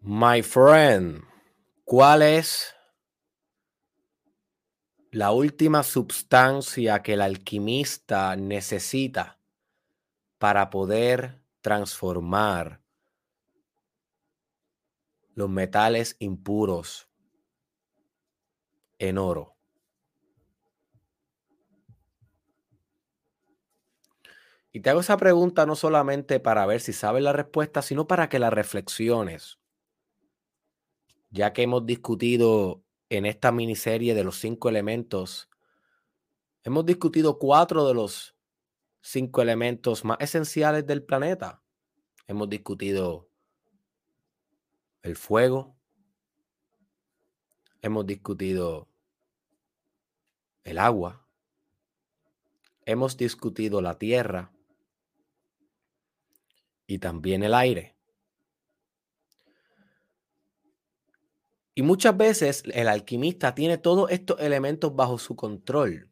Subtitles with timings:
[0.00, 1.24] My friend,
[1.84, 2.72] ¿cuál es
[5.10, 9.40] la última sustancia que el alquimista necesita
[10.38, 12.80] para poder transformar
[15.34, 17.08] los metales impuros
[19.00, 19.56] en oro?
[24.70, 28.28] Y te hago esa pregunta no solamente para ver si sabes la respuesta, sino para
[28.28, 29.57] que la reflexiones
[31.30, 35.48] ya que hemos discutido en esta miniserie de los cinco elementos,
[36.64, 38.36] hemos discutido cuatro de los
[39.00, 41.62] cinco elementos más esenciales del planeta.
[42.26, 43.30] Hemos discutido
[45.02, 45.78] el fuego,
[47.80, 48.88] hemos discutido
[50.64, 51.26] el agua,
[52.84, 54.52] hemos discutido la tierra
[56.86, 57.97] y también el aire.
[61.78, 66.10] Y muchas veces el alquimista tiene todos estos elementos bajo su control.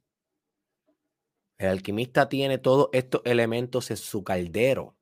[1.58, 4.96] El alquimista tiene todos estos elementos en su caldero.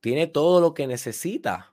[0.00, 1.72] Tiene todo lo que necesita.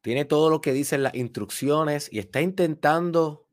[0.00, 3.46] Tiene todo lo que dicen las instrucciones y está intentando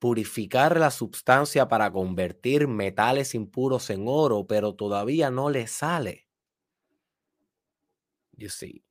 [0.00, 6.26] purificar la sustancia para convertir metales impuros en oro, pero todavía no le sale.
[8.32, 8.82] You see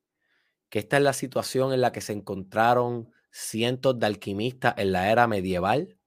[0.72, 5.12] que esta es la situación en la que se encontraron cientos de alquimistas en la
[5.12, 5.98] era medieval.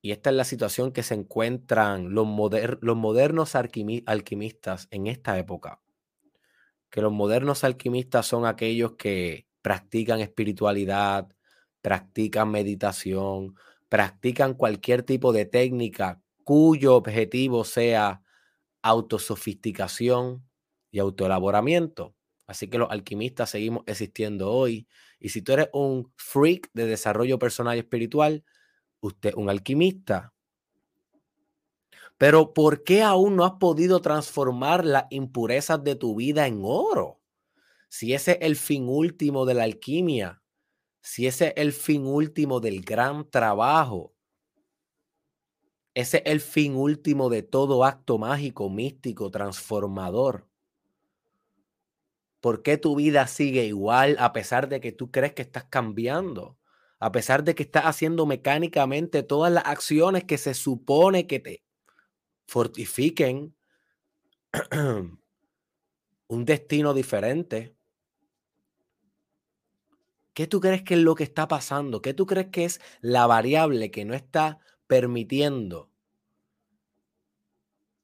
[0.00, 5.82] Y esta es la situación que se encuentran los, modernos alquimistas en esta época.
[6.88, 11.28] Que los modernos alquimistas son aquellos que practican espiritualidad,
[11.82, 13.56] practican meditación,
[13.90, 18.22] practican cualquier tipo de técnica cuyo objetivo sea
[18.80, 20.48] autosofisticación
[20.90, 22.14] y autoelaboramiento.
[22.48, 24.88] Así que los alquimistas seguimos existiendo hoy.
[25.20, 28.42] Y si tú eres un freak de desarrollo personal y espiritual,
[29.00, 30.32] usted es un alquimista.
[32.16, 37.20] Pero ¿por qué aún no has podido transformar las impurezas de tu vida en oro?
[37.90, 40.42] Si ese es el fin último de la alquimia,
[41.02, 44.14] si ese es el fin último del gran trabajo,
[45.94, 50.47] ese es el fin último de todo acto mágico, místico, transformador.
[52.40, 56.58] ¿Por qué tu vida sigue igual a pesar de que tú crees que estás cambiando?
[57.00, 61.64] A pesar de que estás haciendo mecánicamente todas las acciones que se supone que te
[62.46, 63.54] fortifiquen
[66.28, 67.74] un destino diferente.
[70.34, 72.00] ¿Qué tú crees que es lo que está pasando?
[72.00, 75.90] ¿Qué tú crees que es la variable que no está permitiendo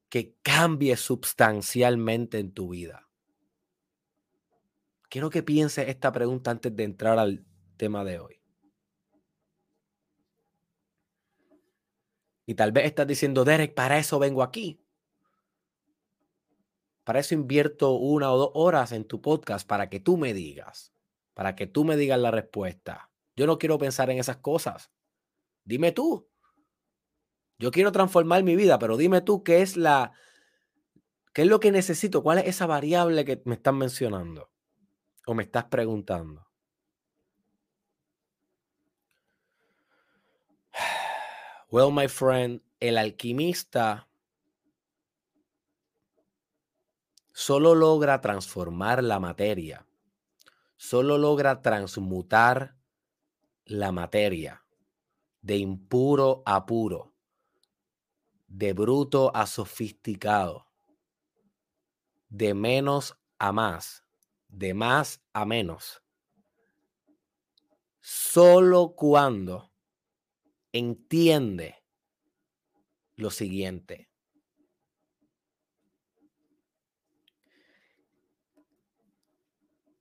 [0.08, 3.03] que cambie sustancialmente en tu vida?
[5.14, 7.44] Quiero que pienses esta pregunta antes de entrar al
[7.76, 8.42] tema de hoy.
[12.46, 14.84] Y tal vez estás diciendo, Derek, para eso vengo aquí.
[17.04, 20.92] Para eso invierto una o dos horas en tu podcast para que tú me digas,
[21.32, 23.08] para que tú me digas la respuesta.
[23.36, 24.90] Yo no quiero pensar en esas cosas.
[25.62, 26.28] Dime tú.
[27.60, 30.12] Yo quiero transformar mi vida, pero dime tú qué es la
[31.32, 34.50] qué es lo que necesito, cuál es esa variable que me están mencionando.
[35.26, 36.46] ¿O me estás preguntando?
[41.70, 44.08] Well, my friend, el alquimista
[47.32, 49.84] solo logra transformar la materia,
[50.76, 52.76] solo logra transmutar
[53.64, 54.64] la materia
[55.40, 57.14] de impuro a puro,
[58.46, 60.68] de bruto a sofisticado,
[62.28, 64.03] de menos a más
[64.54, 66.02] de más a menos,
[68.00, 69.72] solo cuando
[70.72, 71.82] entiende
[73.16, 74.08] lo siguiente.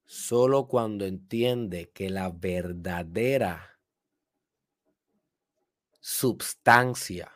[0.06, 3.80] Solo cuando entiende que la verdadera
[6.00, 7.33] substancia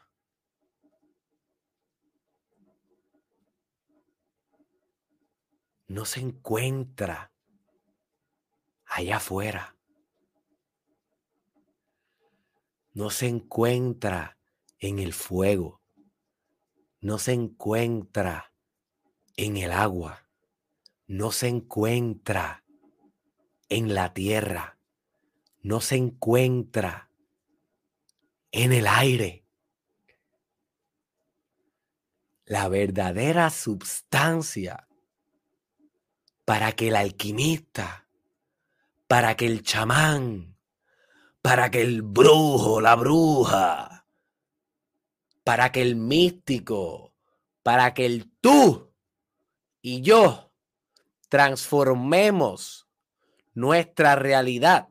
[5.87, 7.31] no se encuentra
[8.85, 9.75] allá afuera.
[12.93, 14.37] No se encuentra
[14.79, 15.81] en el fuego.
[16.99, 18.53] No se encuentra
[19.37, 20.27] en el agua.
[21.05, 22.65] No se encuentra
[23.69, 24.77] en la tierra.
[25.61, 27.11] No se encuentra
[28.51, 29.45] en el aire.
[32.45, 34.86] La verdadera substancia
[36.47, 38.07] para que el alquimista,
[39.05, 40.57] para que el chamán,
[41.41, 44.07] para que el brujo, la bruja,
[45.43, 47.13] para que el místico,
[47.63, 48.93] para que el tú
[49.81, 50.53] y yo
[51.27, 52.87] transformemos
[53.53, 54.87] nuestra realidad.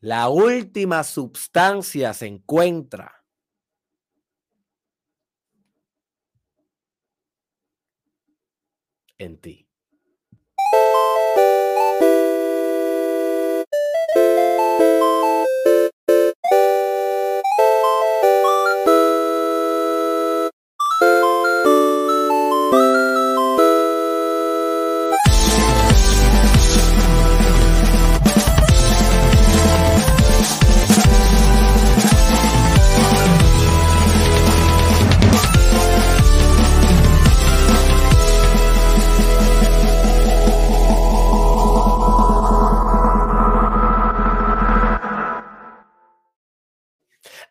[0.00, 3.22] La última substancia se encuentra
[9.18, 9.67] en ti.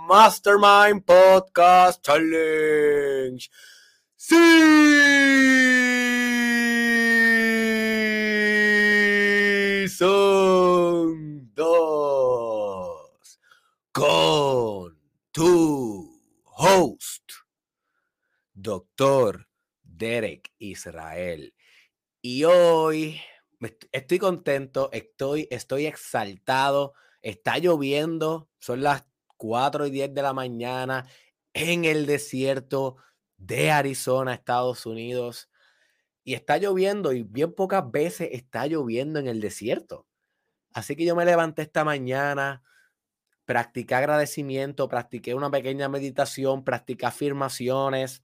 [0.07, 3.49] Mastermind Podcast Challenge.
[4.15, 4.35] Sí.
[9.89, 13.39] Son dos.
[13.91, 15.03] Con
[15.33, 17.23] tu host,
[18.63, 19.47] doctor
[19.83, 21.53] Derek Israel.
[22.21, 23.19] Y hoy
[23.91, 29.05] estoy contento, estoy, estoy exaltado, está lloviendo, son las
[29.37, 31.05] 4 y 10 de la mañana
[31.53, 32.95] en el desierto
[33.37, 35.49] de Arizona, Estados Unidos.
[36.23, 40.07] Y está lloviendo y bien pocas veces está lloviendo en el desierto.
[40.73, 42.63] Así que yo me levanté esta mañana,
[43.43, 48.23] practiqué agradecimiento, practiqué una pequeña meditación, practiqué afirmaciones,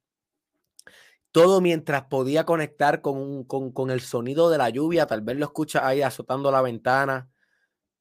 [1.32, 5.84] todo mientras podía conectar con, con, el sonido de la lluvia, tal vez lo escuchas
[5.84, 7.30] ahí azotando la ventana.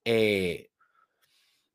[0.04, 0.70] Eh,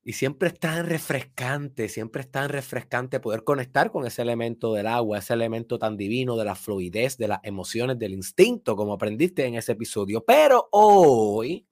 [0.06, 4.88] y siempre es tan refrescante, siempre es tan refrescante poder conectar con ese elemento del
[4.88, 9.46] agua, ese elemento tan divino de la fluidez, de las emociones, del instinto, como aprendiste
[9.46, 10.26] en ese episodio.
[10.26, 11.68] Pero hoy,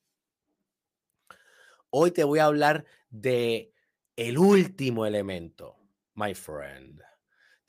[1.89, 3.73] hoy te voy a hablar de
[4.15, 5.75] el último elemento,
[6.15, 7.10] my friend.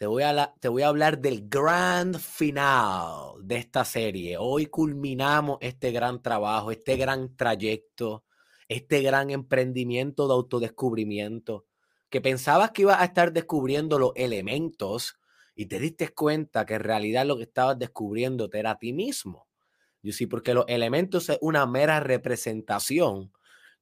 [0.02, 4.36] Te voy, a te voy a hablar del gran final de esta serie.
[4.36, 8.24] Hoy culminamos este gran trabajo, este gran trayecto,
[8.66, 11.66] este gran emprendimiento de autodescubrimiento,
[12.10, 15.20] que pensabas que ibas a estar descubriendo los elementos
[15.54, 19.46] y te diste cuenta que en realidad lo que estabas descubriendo era a ti mismo.
[20.02, 23.30] Yo sí, porque los elementos es una mera representación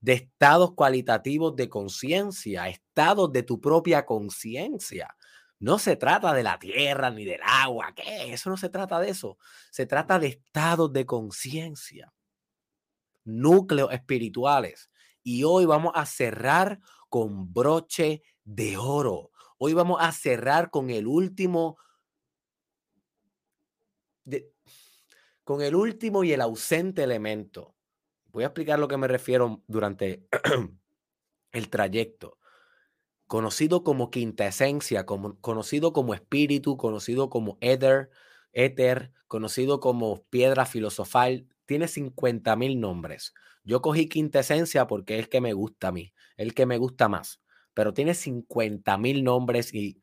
[0.01, 5.17] de estados cualitativos de conciencia, estados de tu propia conciencia.
[5.61, 8.33] No se trata de la tierra ni del agua, ¿qué?
[8.33, 9.37] Eso no se trata de eso.
[9.71, 12.15] Se trata de estados de conciencia,
[13.25, 14.91] núcleos espirituales.
[15.23, 16.81] Y hoy vamos a cerrar
[17.11, 19.33] con broche de oro.
[19.59, 21.77] Hoy vamos a cerrar con el último,
[25.45, 27.77] con el último y el ausente elemento.
[28.29, 30.27] Voy a explicar lo que me refiero durante
[31.53, 32.40] el trayecto.
[33.31, 38.11] Conocido como quinta esencia, como, conocido como espíritu, conocido como éter,
[39.29, 43.33] conocido como piedra filosofal, tiene 50 mil nombres.
[43.63, 46.77] Yo cogí quinta esencia porque es el que me gusta a mí, el que me
[46.79, 47.41] gusta más,
[47.73, 50.03] pero tiene 50 mil nombres y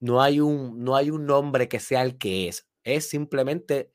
[0.00, 2.66] no hay, un, no hay un nombre que sea el que es.
[2.82, 3.92] Es simplemente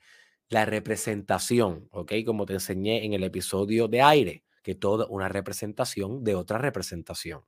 [0.49, 2.13] la representación, ¿ok?
[2.23, 7.41] Como te enseñé en el episodio de aire, que toda una representación de otra representación.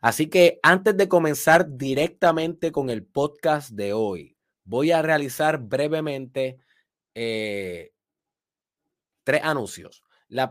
[0.00, 6.58] Así que antes de comenzar directamente con el podcast de hoy, voy a realizar brevemente
[7.14, 7.92] eh,
[9.24, 10.02] tres anuncios.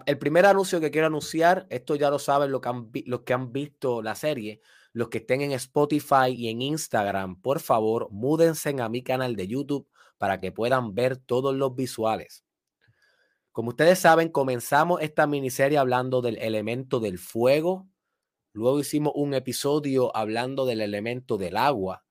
[0.05, 3.33] el primer anuncio que quiero anunciar, esto ya lo saben los que, han, los que
[3.33, 4.61] han visto la serie,
[4.93, 9.47] los que estén en Spotify y en Instagram, por favor, múdense a mi canal de
[9.47, 9.87] YouTube
[10.17, 12.43] para que puedan ver todos los visuales.
[13.51, 17.87] Como ustedes saben, comenzamos esta miniserie hablando del elemento del fuego.
[18.57, 22.03] Luego hicimos un episodio hablando del elemento del agua.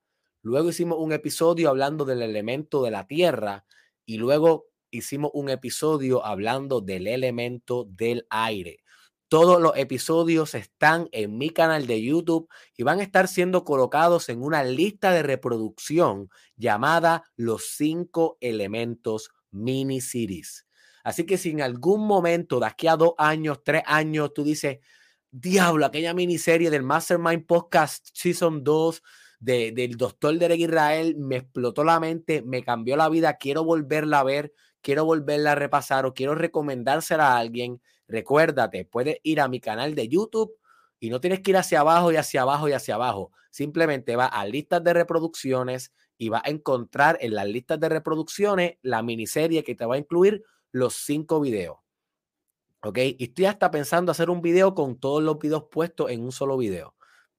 [0.43, 3.65] Luego hicimos un episodio hablando del elemento de la tierra.
[4.05, 8.85] Y luego hicimos un episodio hablando del elemento del aire.
[9.27, 14.29] Todos los episodios están en mi canal de YouTube y van a estar siendo colocados
[14.29, 20.69] en una lista de reproducción llamada Los cinco elementos mini series.
[21.03, 24.79] Así que si en algún momento, de aquí a dos años, tres años, tú dices,
[25.41, 29.03] diablo, aquella miniserie del Mastermind Podcast Season 2
[29.39, 34.25] del doctor Derek Israel me explotó la mente, me cambió la vida, quiero volverla a
[34.25, 39.61] ver, quiero volverla a repasar o quiero recomendársela a alguien, recuérdate, puedes ir a mi
[39.61, 40.55] canal de YouTube
[40.99, 43.31] y no tienes que ir hacia abajo y hacia abajo y hacia abajo.
[43.51, 48.79] Simplemente va a listas de reproducciones y va a encontrar en las listas de reproducciones
[48.81, 51.86] la miniserie que te va a incluir los cinco videos.
[52.83, 52.99] ¿Ok?
[52.99, 56.57] Y estoy hasta pensando hacer un video con todos los videos puestos en un solo
[56.57, 56.95] video.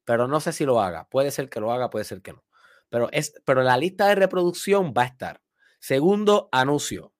[0.05, 1.07] Pero no sé si lo haga.
[1.09, 2.43] Puede ser que lo haga, puede ser que no.
[2.89, 5.41] Pero, es, pero la lista de reproducción va a estar.
[5.79, 7.13] Segundo, anuncio.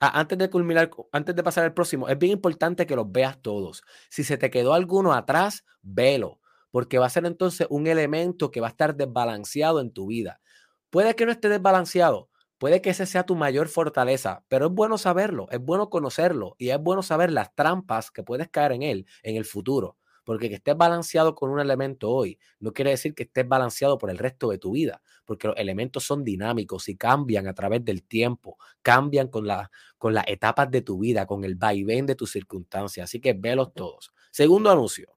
[0.00, 3.40] Ah, antes de culminar, antes de pasar al próximo, es bien importante que los veas
[3.42, 3.82] todos.
[4.08, 8.62] Si se te quedó alguno atrás, velo, porque va a ser entonces un elemento que
[8.62, 10.40] va a estar desbalanceado en tu vida.
[10.88, 12.29] Puede que no esté desbalanceado,
[12.60, 16.68] puede que ese sea tu mayor fortaleza, pero es bueno saberlo, es bueno conocerlo y
[16.68, 19.96] es bueno saber las trampas que puedes caer en él en el futuro.
[20.24, 24.10] Porque que estés balanceado con un elemento hoy no quiere decir que estés balanceado por
[24.10, 28.04] el resto de tu vida, porque los elementos son dinámicos y cambian a través del
[28.04, 32.30] tiempo, cambian con, la, con las etapas de tu vida, con el vaivén de tus
[32.30, 33.04] circunstancias.
[33.04, 34.12] Así que velos todos.
[34.30, 35.16] Segundo anuncio.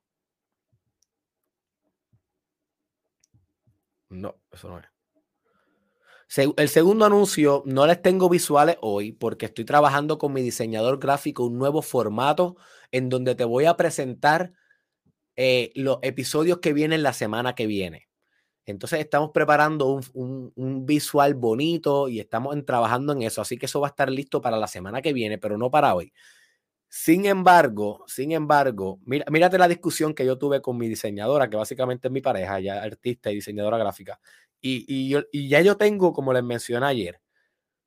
[4.10, 4.93] No, eso no es.
[6.58, 11.46] El segundo anuncio no les tengo visuales hoy porque estoy trabajando con mi diseñador gráfico
[11.46, 12.56] un nuevo formato
[12.92, 14.53] en donde te voy a presentar
[15.36, 18.08] eh, los episodios que vienen la semana que viene.
[18.65, 23.42] Entonces estamos preparando un, visual bonito y estamos trabajando en eso.
[23.42, 25.94] Así que eso va a estar listo para la semana que viene, pero no para
[25.96, 26.13] hoy.
[26.89, 31.58] Sin embargo, sin embargo, mira, mírate la discusión que yo tuve con mi diseñadora, que
[31.58, 34.20] básicamente es mi pareja, ya artista y diseñadora gráfica.
[34.65, 37.20] Y, y, ya yo tengo, como les mencioné ayer,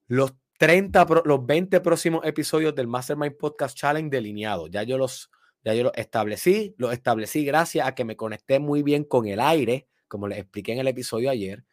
[0.09, 4.71] los 30, los 20 próximos episodios del Mastermind Podcast Challenge delineados.
[4.71, 5.30] Ya yo los,
[5.64, 9.40] ya yo lo establecí, lo establecí gracias a que me conecté muy bien con el
[9.40, 11.64] aire, como les expliqué en el episodio ayer.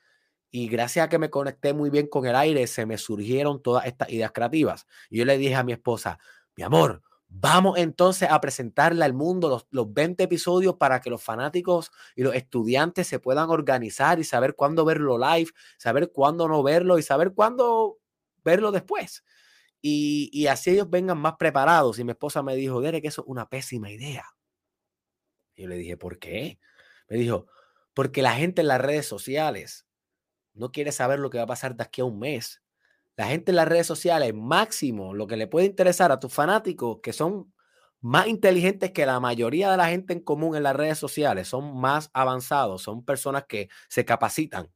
[0.51, 3.85] Y gracias a que me conecté muy bien con el aire, se me surgieron todas
[3.85, 4.87] estas ideas creativas.
[5.09, 6.17] Y yo le dije a mi esposa,
[6.55, 7.03] mi amor,
[7.35, 12.23] vamos entonces a presentarle al mundo los, los 20 episodios para que los fanáticos y
[12.23, 17.03] los estudiantes se puedan organizar y saber cuándo verlo live, saber cuándo no verlo y
[17.03, 17.99] saber cuándo
[18.43, 19.23] verlo después
[19.85, 21.99] y, así ellos vengan más preparados.
[21.99, 24.25] Y mi esposa me dijo, Derek, eso es una pésima idea.
[25.55, 26.57] Y yo le dije, ¿por qué?
[27.09, 27.47] Me dijo,
[27.93, 29.85] porque la gente en las redes sociales
[30.53, 32.62] no quiere saber lo que va a pasar de aquí a un mes.
[33.15, 36.99] La gente en las redes sociales, máximo, lo que le puede interesar a tus fanáticos,
[37.01, 37.53] que son
[38.01, 41.79] más inteligentes que la mayoría de la gente en común en las redes sociales, son
[41.79, 44.69] más avanzados, son personas que se capacitan.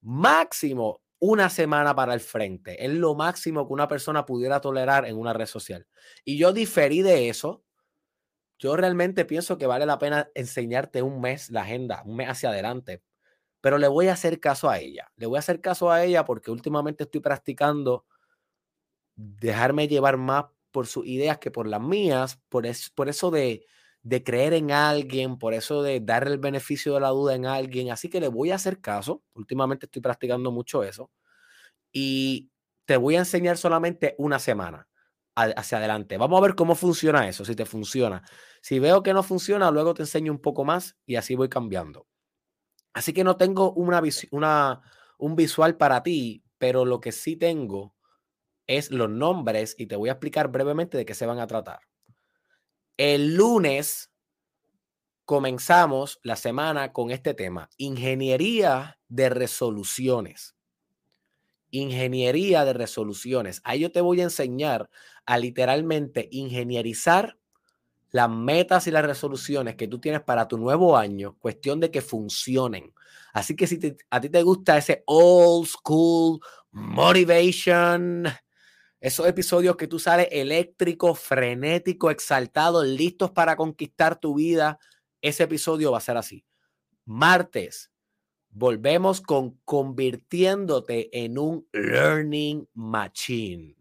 [0.00, 2.84] Máximo, una semana para el frente.
[2.84, 5.86] Es lo máximo que una persona pudiera tolerar en una red social.
[6.24, 7.64] Y yo diferí de eso.
[8.58, 12.50] Yo realmente pienso que vale la pena enseñarte un mes la agenda, un mes hacia
[12.50, 13.02] adelante.
[13.60, 15.10] Pero le voy a hacer caso a ella.
[15.16, 18.06] Le voy a hacer caso a ella porque últimamente estoy practicando
[19.16, 23.66] dejarme llevar más por sus ideas que por las mías, por, por eso de,
[24.02, 27.90] de creer en alguien, por eso de dar el beneficio de la duda en alguien.
[27.90, 29.22] Así que le voy a hacer caso.
[29.34, 31.10] Últimamente estoy practicando mucho eso.
[31.92, 32.50] Y
[32.86, 34.88] te voy a enseñar solamente una semana
[35.36, 36.18] hacia adelante.
[36.18, 38.24] Vamos a ver cómo funciona eso, si te funciona.
[38.62, 42.06] Si veo que no funciona, luego te enseño un poco más y así voy cambiando.
[42.98, 44.02] Así que no tengo una,
[44.32, 44.82] una,
[45.18, 47.94] un visual para ti, pero lo que sí tengo
[48.66, 51.78] es los nombres y te voy a explicar brevemente de qué se van a tratar.
[52.96, 54.10] El lunes
[55.24, 60.56] comenzamos la semana con este tema, ingeniería de resoluciones.
[61.70, 63.60] Ingeniería de resoluciones.
[63.62, 64.90] Ahí yo te voy a enseñar
[65.24, 67.38] a literalmente ingenierizar
[68.10, 72.00] las metas y las resoluciones que tú tienes para tu nuevo año, cuestión de que
[72.00, 72.94] funcionen.
[73.32, 78.24] Así que si a ti te gusta ese old school motivation,
[79.00, 84.78] esos episodios que tú sales eléctrico, frenético, exaltado, listos para conquistar tu vida.
[85.22, 86.44] Ese episodio va a ser así.
[87.04, 87.92] Martes,
[88.50, 93.76] volvemos con convirtiéndote en un learning machine,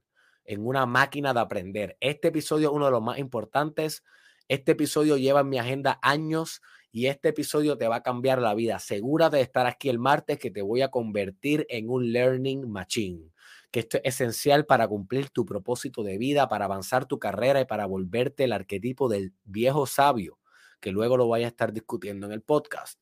[0.48, 1.98] en una máquina de aprender.
[2.00, 4.04] Este episodio es uno de los más importantes.
[4.48, 6.62] Este episodio lleva en mi agenda años
[6.92, 8.77] y este episodio te va a cambiar la vida.
[8.77, 13.32] Asegúrate de estar aquí el martes que te voy a convertir en un learning machine
[13.72, 17.66] que esto es esencial para cumplir tu propósito de vida, para avanzar tu carrera y
[17.66, 20.39] para volverte el arquetipo del viejo sabio,
[20.80, 23.00] que luego lo vaya a estar discutiendo en el podcast.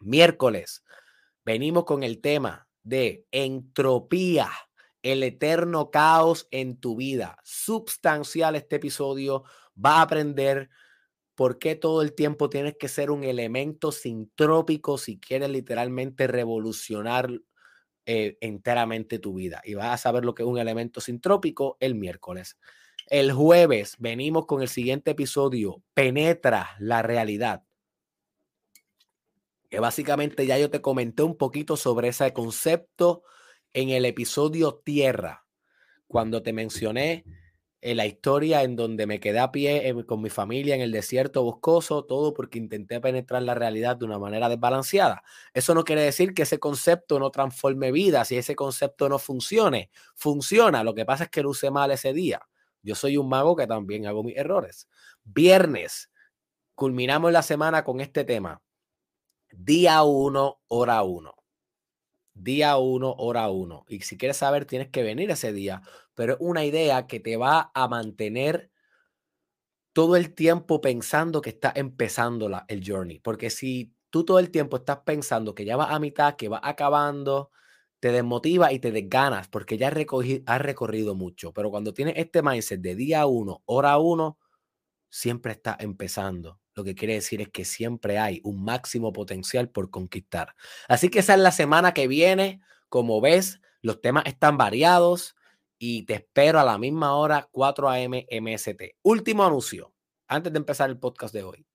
[0.00, 0.84] Miércoles,
[1.44, 4.48] venimos con el tema de entropía.
[5.02, 7.38] El eterno caos en tu vida.
[7.44, 9.44] Substancial este episodio.
[9.82, 10.70] Va a aprender
[11.34, 17.30] por qué todo el tiempo tienes que ser un elemento sintrópico si quieres literalmente revolucionar
[18.06, 19.60] eh, enteramente tu vida.
[19.64, 22.58] Y vas a saber lo que es un elemento sintrópico el miércoles.
[23.06, 27.62] El jueves venimos con el siguiente episodio, Penetra la realidad.
[29.70, 33.22] Que básicamente ya yo te comenté un poquito sobre ese concepto
[33.72, 35.46] en el episodio Tierra,
[36.06, 37.24] cuando te mencioné
[37.80, 41.44] en la historia en donde me quedé a pie con mi familia en el desierto
[41.44, 45.22] boscoso, todo porque intenté penetrar la realidad de una manera desbalanceada.
[45.54, 49.90] Eso no quiere decir que ese concepto no transforme vidas y ese concepto no funcione.
[50.16, 52.40] Funciona, lo que pasa es que lo usé mal ese día.
[52.82, 54.88] Yo soy un mago que también hago mis errores.
[55.22, 56.10] Viernes,
[56.74, 58.60] culminamos la semana con este tema.
[59.50, 61.37] Día 1, hora 1
[62.42, 63.86] día 1, hora 1.
[63.88, 65.82] Y si quieres saber, tienes que venir ese día,
[66.14, 68.70] pero es una idea que te va a mantener
[69.92, 73.18] todo el tiempo pensando que está empezando la, el journey.
[73.20, 76.60] Porque si tú todo el tiempo estás pensando que ya va a mitad, que va
[76.62, 77.50] acabando,
[78.00, 81.52] te desmotiva y te desganas porque ya has, recorrido mucho.
[81.52, 84.38] Pero cuando tienes este mindset de día 1, hora 1,
[85.10, 89.90] siempre está empezando lo que quiere decir es que siempre hay un máximo potencial por
[89.90, 90.54] conquistar.
[90.86, 92.60] Así que esa es la semana que viene.
[92.88, 95.34] Como ves, los temas están variados
[95.76, 98.28] y te espero a la misma hora, 4 a.m.
[98.30, 98.94] MST.
[99.02, 99.92] Último anuncio,
[100.28, 101.66] antes de empezar el podcast de hoy.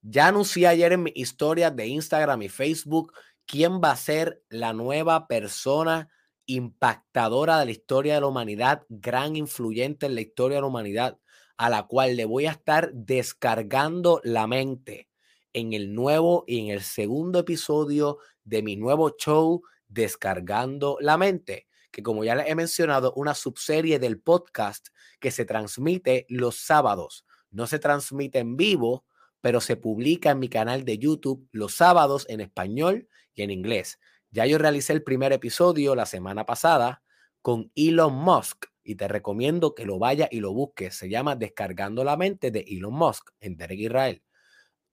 [0.00, 3.12] Ya anuncié ayer en mi historia de Instagram y Facebook
[3.44, 6.08] quién va a ser la nueva persona
[6.46, 11.18] impactadora de la historia de la humanidad, gran influyente en la historia de la humanidad
[11.62, 15.08] a la cual le voy a estar descargando la mente
[15.52, 21.68] en el nuevo y en el segundo episodio de mi nuevo show Descargando la mente,
[21.92, 24.88] que como ya les he mencionado, una subserie del podcast
[25.20, 27.24] que se transmite los sábados.
[27.52, 29.04] No se transmite en vivo,
[29.40, 34.00] pero se publica en mi canal de YouTube los sábados en español y en inglés.
[34.32, 37.04] Ya yo realicé el primer episodio la semana pasada
[37.40, 40.94] con Elon Musk y te recomiendo que lo vayas y lo busques.
[40.96, 44.22] Se llama Descargando la mente de Elon Musk en Derek Israel.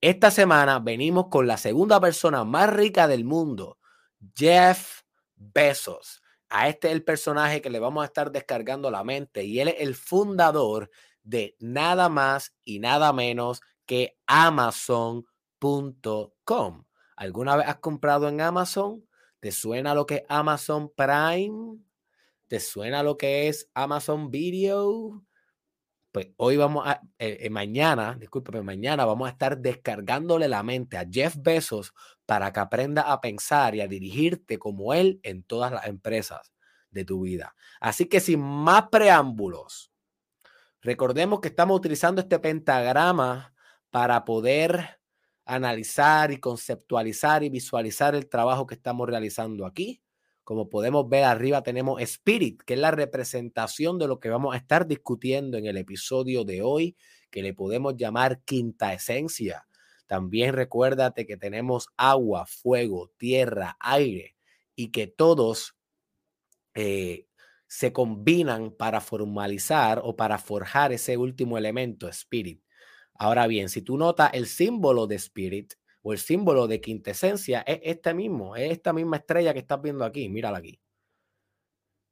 [0.01, 3.77] Esta semana venimos con la segunda persona más rica del mundo,
[4.35, 5.01] Jeff
[5.35, 6.21] Bezos.
[6.49, 9.67] A este es el personaje que le vamos a estar descargando la mente y él
[9.67, 10.89] es el fundador
[11.21, 15.25] de nada más y nada menos que Amazon.com.
[17.15, 19.05] ¿Alguna vez has comprado en Amazon?
[19.39, 21.79] ¿Te suena lo que es Amazon Prime?
[22.49, 25.23] ¿Te suena lo que es Amazon Video?
[26.11, 30.97] Pues hoy vamos a, eh, eh, mañana, discúlpeme, mañana vamos a estar descargándole la mente
[30.97, 31.93] a Jeff Bezos
[32.25, 36.51] para que aprenda a pensar y a dirigirte como él en todas las empresas
[36.89, 37.55] de tu vida.
[37.79, 39.91] Así que sin más preámbulos,
[40.81, 43.53] recordemos que estamos utilizando este pentagrama
[43.91, 44.99] para poder
[45.45, 50.01] analizar y conceptualizar y visualizar el trabajo que estamos realizando aquí.
[50.49, 54.57] Como podemos ver arriba tenemos Spirit, que es la representación de lo que vamos a
[54.57, 56.97] estar discutiendo en el episodio de hoy,
[57.29, 59.67] que le podemos llamar quinta esencia.
[60.07, 64.37] También recuérdate que tenemos agua, fuego, tierra, aire
[64.75, 65.75] y que todos
[66.73, 67.27] eh,
[67.67, 72.63] se combinan para formalizar o para forjar ese último elemento, Spirit.
[73.13, 77.79] Ahora bien, si tú notas el símbolo de Spirit, o el símbolo de quintesencia es
[77.83, 80.79] este mismo, es esta misma estrella que estás viendo aquí, mírala aquí.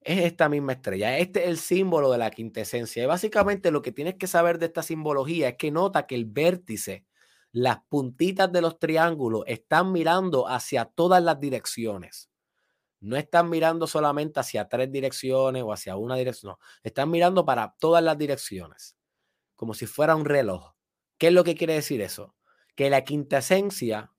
[0.02, 3.04] Es esta misma estrella, este es el símbolo de la quintesencia.
[3.04, 6.26] Y básicamente lo que tienes que saber de esta simbología es que nota que el
[6.26, 7.06] vértice,
[7.52, 12.30] las puntitas de los triángulos están mirando hacia todas las direcciones.
[13.00, 17.76] No están mirando solamente hacia tres direcciones o hacia una dirección, no, están mirando para
[17.80, 18.98] todas las direcciones,
[19.56, 20.74] como si fuera un reloj.
[21.18, 22.37] ¿Qué es lo que quiere decir eso?
[22.78, 24.14] Que la quinta esencia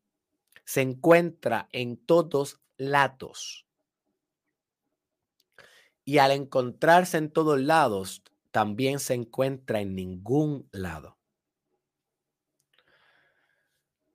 [0.64, 3.66] se encuentra en todos lados.
[6.04, 11.18] Y al encontrarse en todos lados, también se encuentra en ningún lado.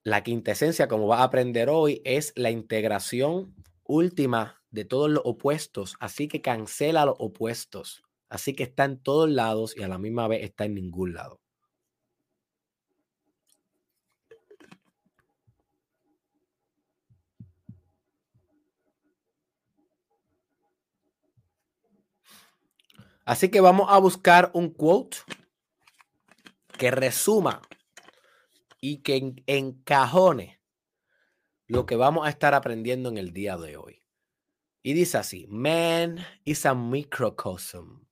[0.03, 5.23] La quinta esencia, como vas a aprender hoy, es la integración última de todos los
[5.23, 5.95] opuestos.
[6.01, 8.03] Así que cancela los opuestos.
[8.27, 11.42] Así que está en todos lados y a la misma vez está en ningún lado.
[23.25, 25.17] Así que vamos a buscar un quote
[26.77, 27.61] que resuma
[28.81, 30.59] y que encajone
[31.67, 34.03] lo que vamos a estar aprendiendo en el día de hoy.
[34.83, 38.05] Y dice así, man is a microcosm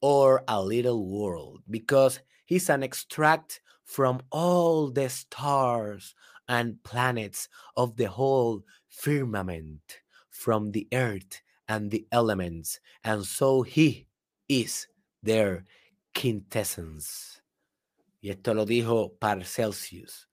[0.00, 6.14] or a little world because he's an extract from all the stars
[6.46, 14.06] and planets of the whole firmament, from the earth and the elements, and so he
[14.52, 14.90] is
[15.22, 15.64] their
[16.12, 17.42] quintessence.
[18.20, 20.28] Y esto lo dijo Paracelsus.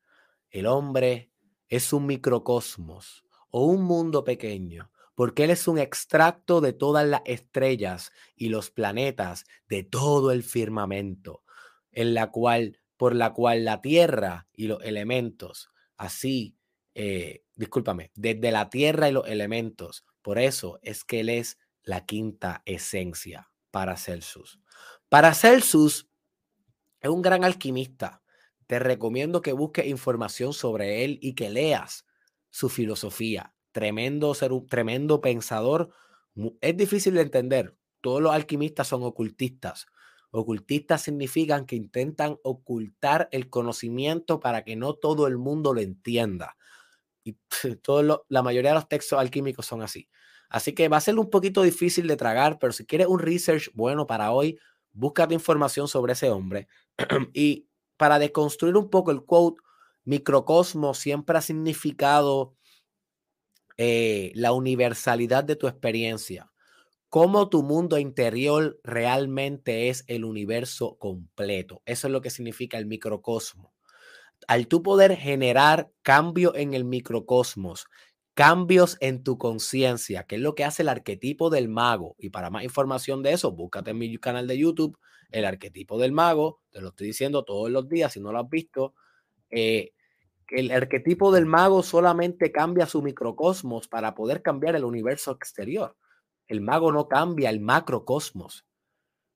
[0.49, 1.31] El hombre
[1.69, 7.21] es un microcosmos o un mundo pequeño, porque él es un extracto de todas las
[7.25, 11.43] estrellas y los planetas de todo el firmamento,
[11.91, 16.57] en la cual, por la cual la tierra y los elementos, así,
[16.93, 22.05] eh, discúlpame, desde la tierra y los elementos, por eso es que él es la
[22.05, 24.59] quinta esencia para Celsus.
[25.09, 26.09] Para Celsus
[27.01, 28.21] es un gran alquimista.
[28.67, 32.05] Te recomiendo que busques información sobre él y que leas
[32.49, 33.53] su filosofía.
[33.71, 35.89] Tremendo ser un tremendo pensador.
[36.61, 37.75] Es difícil de entender.
[38.01, 39.87] Todos los alquimistas son ocultistas.
[40.31, 46.55] Ocultistas significan que intentan ocultar el conocimiento para que no todo el mundo lo entienda.
[47.23, 47.37] Y
[47.81, 50.07] todo la mayoría de los textos alquímicos son así.
[50.49, 53.69] Así que va a ser un poquito difícil de tragar, pero si quieres un research
[53.73, 54.59] bueno para hoy,
[54.91, 56.67] búscate información sobre ese hombre.
[57.33, 59.61] y para deconstruir un poco el quote,
[60.05, 62.55] microcosmos siempre ha significado
[63.77, 66.51] eh, la universalidad de tu experiencia.
[67.09, 71.81] Cómo tu mundo interior realmente es el universo completo.
[71.85, 73.73] Eso es lo que significa el microcosmo.
[74.47, 77.87] Al tú poder generar cambio en el microcosmos,
[78.39, 82.15] cambios en tu conciencia, que es lo que hace el arquetipo del mago.
[82.17, 84.97] Y para más información de eso, búscate en mi canal de YouTube,
[85.29, 86.61] el arquetipo del mago.
[86.71, 88.95] Te lo estoy diciendo todos los días, si no lo has visto.
[89.49, 89.91] Eh,
[90.51, 95.97] el arquetipo del mago solamente cambia su microcosmos para poder cambiar el universo exterior.
[96.47, 98.65] El mago no cambia el macrocosmos.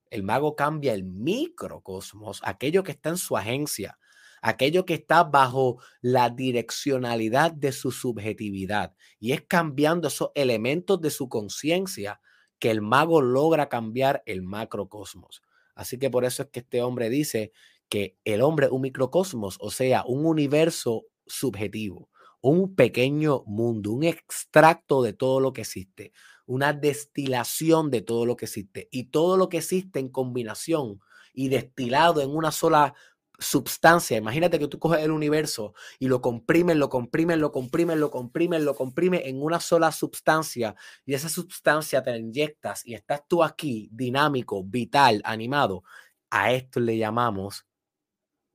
[0.08, 3.98] El mago cambia el microcosmos, aquello que está en su agencia,
[4.44, 8.94] aquello que está bajo la direccionalidad de su subjetividad.
[9.18, 12.20] Y es cambiando esos elementos de su conciencia
[12.58, 15.42] que el mago logra cambiar el macrocosmos.
[15.74, 17.52] Así que por eso es que este hombre dice
[17.88, 22.10] que el hombre es un microcosmos, o sea, un universo subjetivo,
[22.42, 26.12] un pequeño mundo, un extracto de todo lo que existe,
[26.44, 28.88] una destilación de todo lo que existe.
[28.90, 31.00] Y todo lo que existe en combinación
[31.32, 32.94] y destilado en una sola
[33.38, 34.16] substancia.
[34.16, 38.62] Imagínate que tú coges el universo y lo comprimes, lo comprimes, lo comprimes, lo comprimes,
[38.62, 43.42] lo comprimes en una sola substancia y esa substancia te la inyectas y estás tú
[43.42, 45.82] aquí dinámico, vital, animado.
[46.30, 47.66] A esto le llamamos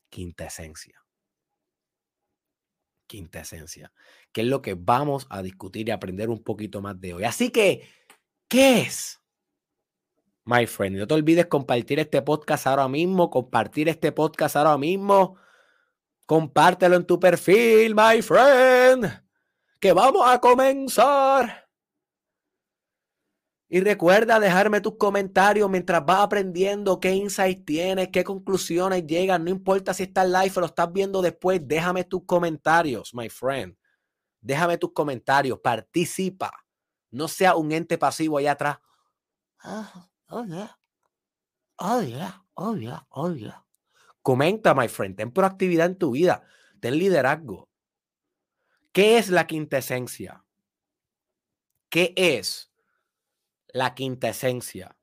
[0.10, 1.04] quinta esencia.
[3.08, 3.92] Quinta esencia,
[4.32, 7.24] que es lo que vamos a discutir y aprender un poquito más de hoy.
[7.24, 7.90] Así que,
[8.48, 9.19] ¿qué es?
[10.50, 10.98] My friend.
[10.98, 15.38] No te olvides compartir este podcast ahora mismo, compartir este podcast ahora mismo.
[16.26, 19.06] Compártelo en tu perfil, my friend.
[19.80, 21.68] Que vamos a comenzar.
[23.72, 29.44] Y recuerda dejarme tus comentarios mientras vas aprendiendo qué insights tienes, qué conclusiones llegan.
[29.44, 33.78] No importa si estás live o lo estás viendo después, déjame tus comentarios, my friend.
[34.42, 36.52] Déjame tus comentarios, participa.
[37.12, 38.80] No sea un ente pasivo allá atrás.
[39.60, 40.70] Ah, Oh, yeah.
[41.80, 42.34] Oh, yeah.
[42.56, 43.00] Oh, yeah.
[43.12, 43.64] Oh, yeah.
[44.22, 45.18] Comenta, my friend.
[45.18, 46.44] Ten proactividad en tu vida.
[46.80, 47.68] Ten liderazgo.
[48.92, 50.44] ¿Qué es la quintesencia?
[51.90, 52.72] ¿Qué es
[53.74, 54.96] la quintesencia?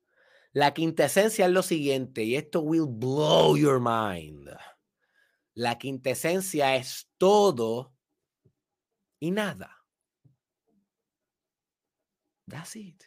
[0.53, 4.49] La quintesencia es lo siguiente, y esto will blow your mind.
[5.55, 7.95] La quintesencia es todo
[9.21, 9.85] y nada.
[12.49, 13.05] That's it.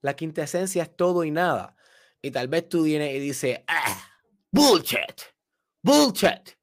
[0.00, 1.76] La quintesencia es todo y nada.
[2.22, 4.10] Y tal vez tú vienes y dices, ah,
[4.50, 5.22] bullshit,
[5.82, 6.56] bullshit.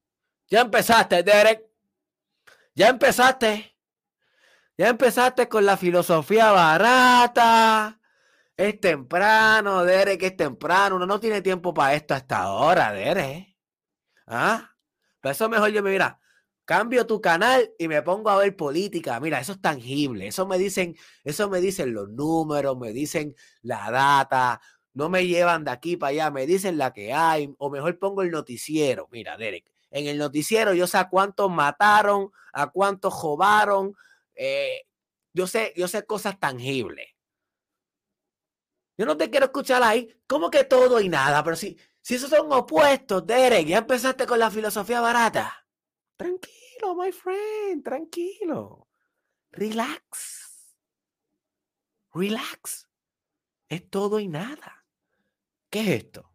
[0.49, 1.65] Ya empezaste, Derek.
[2.75, 3.75] Ya empezaste.
[4.77, 7.99] Ya empezaste con la filosofía barata.
[8.55, 10.95] Es temprano, Derek, es temprano.
[10.95, 13.57] Uno no tiene tiempo para esto hasta ahora, Derek.
[14.27, 14.71] ¿Ah?
[15.21, 16.19] Por eso mejor yo me mira,
[16.67, 19.21] Cambio tu canal y me pongo a ver política.
[19.21, 20.27] Mira, eso es tangible.
[20.27, 24.59] Eso me dicen, eso me dicen los números, me dicen la data.
[24.93, 27.55] No me llevan de aquí para allá, me dicen la que hay.
[27.57, 29.07] O mejor pongo el noticiero.
[29.13, 33.95] Mira, Derek, en el noticiero yo sé a cuántos mataron, a cuántos jobaron.
[34.35, 34.81] Eh,
[35.33, 37.07] yo sé, yo sé cosas tangibles.
[38.97, 42.29] Yo no te quiero escuchar ahí, como que todo y nada, pero si, si esos
[42.29, 45.66] son opuestos, Derek, ya empezaste con la filosofía barata.
[46.17, 48.87] Tranquilo, my friend, tranquilo.
[49.51, 50.75] Relax.
[52.13, 52.89] Relax.
[53.69, 54.85] Es todo y nada.
[55.69, 56.31] ¿Qué es esto?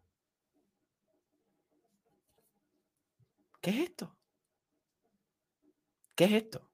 [3.59, 4.17] ¿Qué es esto?
[6.15, 6.69] ¿Qué es esto?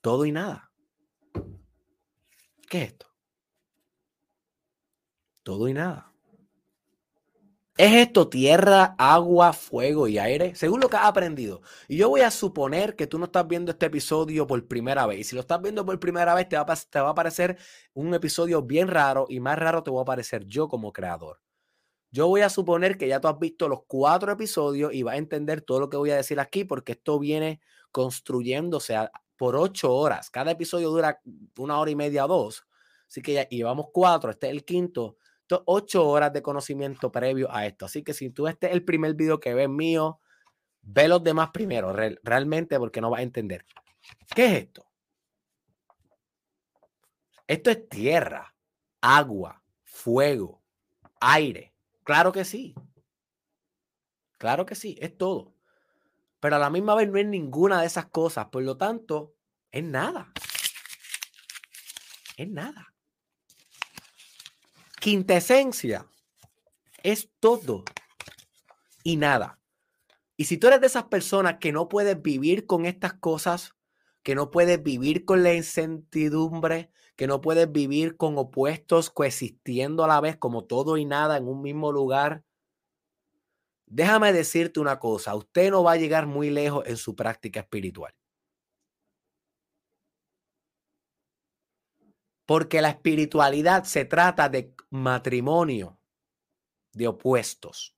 [0.00, 0.72] Todo y nada.
[2.68, 3.06] ¿Qué es esto?
[5.42, 6.15] Todo y nada.
[7.78, 10.54] ¿Es esto tierra, agua, fuego y aire?
[10.54, 11.60] Según lo que has aprendido.
[11.88, 15.18] Y yo voy a suponer que tú no estás viendo este episodio por primera vez.
[15.20, 17.58] Y si lo estás viendo por primera vez, te va, a, te a parecer
[17.92, 21.38] un episodio bien raro y más raro te voy a parecer yo como creador.
[22.10, 25.18] Yo voy a suponer que ya tú has visto los cuatro episodios y vas a
[25.18, 27.60] entender todo lo que voy a decir aquí porque esto viene
[27.92, 28.96] construyéndose
[29.36, 30.30] por ocho horas.
[30.30, 31.20] Cada episodio dura
[31.58, 32.66] una hora y media o dos.
[33.06, 35.18] Así que ya llevamos cuatro, este es el quinto
[35.66, 37.86] ocho horas de conocimiento previo a esto.
[37.86, 40.20] Así que si tú este es el primer video que ves mío,
[40.82, 43.64] ve los demás primero, realmente, porque no vas a entender.
[44.34, 44.86] ¿Qué es esto?
[47.46, 48.54] Esto es tierra,
[49.00, 50.62] agua, fuego,
[51.20, 51.72] aire.
[52.02, 52.74] Claro que sí.
[54.38, 55.54] Claro que sí, es todo.
[56.40, 58.46] Pero a la misma vez no es ninguna de esas cosas.
[58.46, 59.34] Por lo tanto,
[59.70, 60.32] es nada.
[62.36, 62.95] Es nada
[65.06, 66.04] quintesencia
[67.04, 67.84] es todo
[69.04, 69.60] y nada.
[70.36, 73.76] Y si tú eres de esas personas que no puedes vivir con estas cosas,
[74.24, 80.08] que no puedes vivir con la incertidumbre, que no puedes vivir con opuestos coexistiendo a
[80.08, 82.42] la vez como todo y nada en un mismo lugar,
[83.86, 88.12] déjame decirte una cosa, usted no va a llegar muy lejos en su práctica espiritual.
[92.46, 95.98] Porque la espiritualidad se trata de matrimonio
[96.92, 97.94] de opuestos.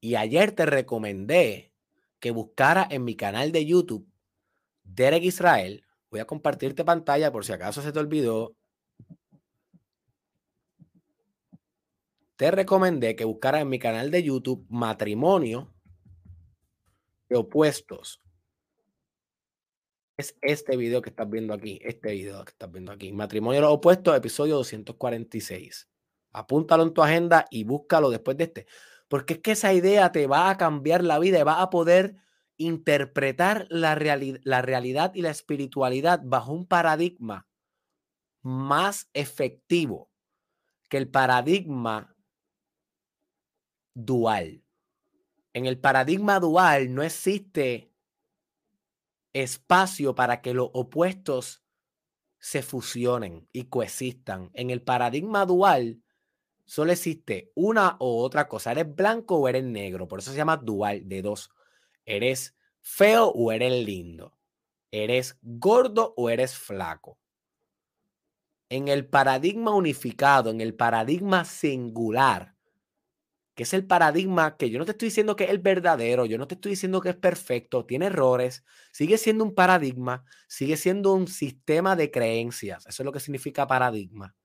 [0.00, 1.74] Y ayer te recomendé
[2.20, 4.08] que buscara en mi canal de YouTube
[4.84, 5.84] Derek Israel.
[6.10, 8.54] Voy a compartirte pantalla por si acaso se te olvidó.
[12.36, 15.74] Te recomendé que buscara en mi canal de YouTube Matrimonio
[17.28, 18.22] de Opuestos
[20.16, 23.12] es este video que estás viendo aquí, este video que estás viendo aquí.
[23.12, 25.88] Matrimonio los opuestos, episodio 246.
[26.32, 28.66] Apúntalo en tu agenda y búscalo después de este.
[29.08, 32.16] Porque es que esa idea te va a cambiar la vida y va a poder
[32.56, 33.94] interpretar la,
[34.42, 37.46] la realidad y la espiritualidad bajo un paradigma
[38.42, 40.10] más efectivo
[40.88, 42.16] que el paradigma
[43.94, 44.62] dual.
[45.52, 47.92] En el paradigma dual no existe
[49.42, 51.62] espacio para que los opuestos
[52.38, 54.50] se fusionen y coexistan.
[54.54, 56.02] En el paradigma dual
[56.64, 58.72] solo existe una o otra cosa.
[58.72, 60.08] Eres blanco o eres negro.
[60.08, 61.50] Por eso se llama dual de dos.
[62.04, 64.36] Eres feo o eres lindo.
[64.90, 67.18] Eres gordo o eres flaco.
[68.68, 72.55] En el paradigma unificado, en el paradigma singular,
[73.56, 76.36] que es el paradigma que yo no te estoy diciendo que es el verdadero, yo
[76.36, 81.14] no te estoy diciendo que es perfecto, tiene errores, sigue siendo un paradigma, sigue siendo
[81.14, 84.36] un sistema de creencias, eso es lo que significa paradigma.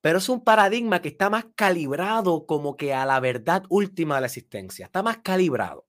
[0.00, 4.22] Pero es un paradigma que está más calibrado como que a la verdad última de
[4.22, 5.86] la existencia, está más calibrado.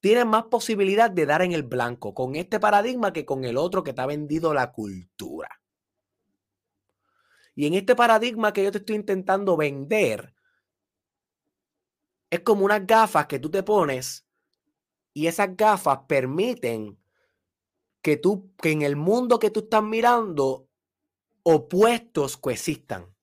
[0.00, 3.82] Tiene más posibilidad de dar en el blanco con este paradigma que con el otro
[3.82, 5.48] que te ha vendido la cultura.
[7.54, 10.34] Y en este paradigma que yo te estoy intentando vender,
[12.30, 14.26] es como unas gafas que tú te pones
[15.14, 16.98] y esas gafas permiten
[18.02, 20.68] que tú, que en el mundo que tú estás mirando,
[21.42, 23.14] opuestos coexistan.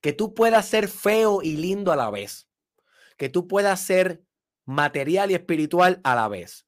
[0.00, 2.48] Que tú puedas ser feo y lindo a la vez.
[3.16, 4.24] Que tú puedas ser
[4.64, 6.66] material y espiritual a la vez.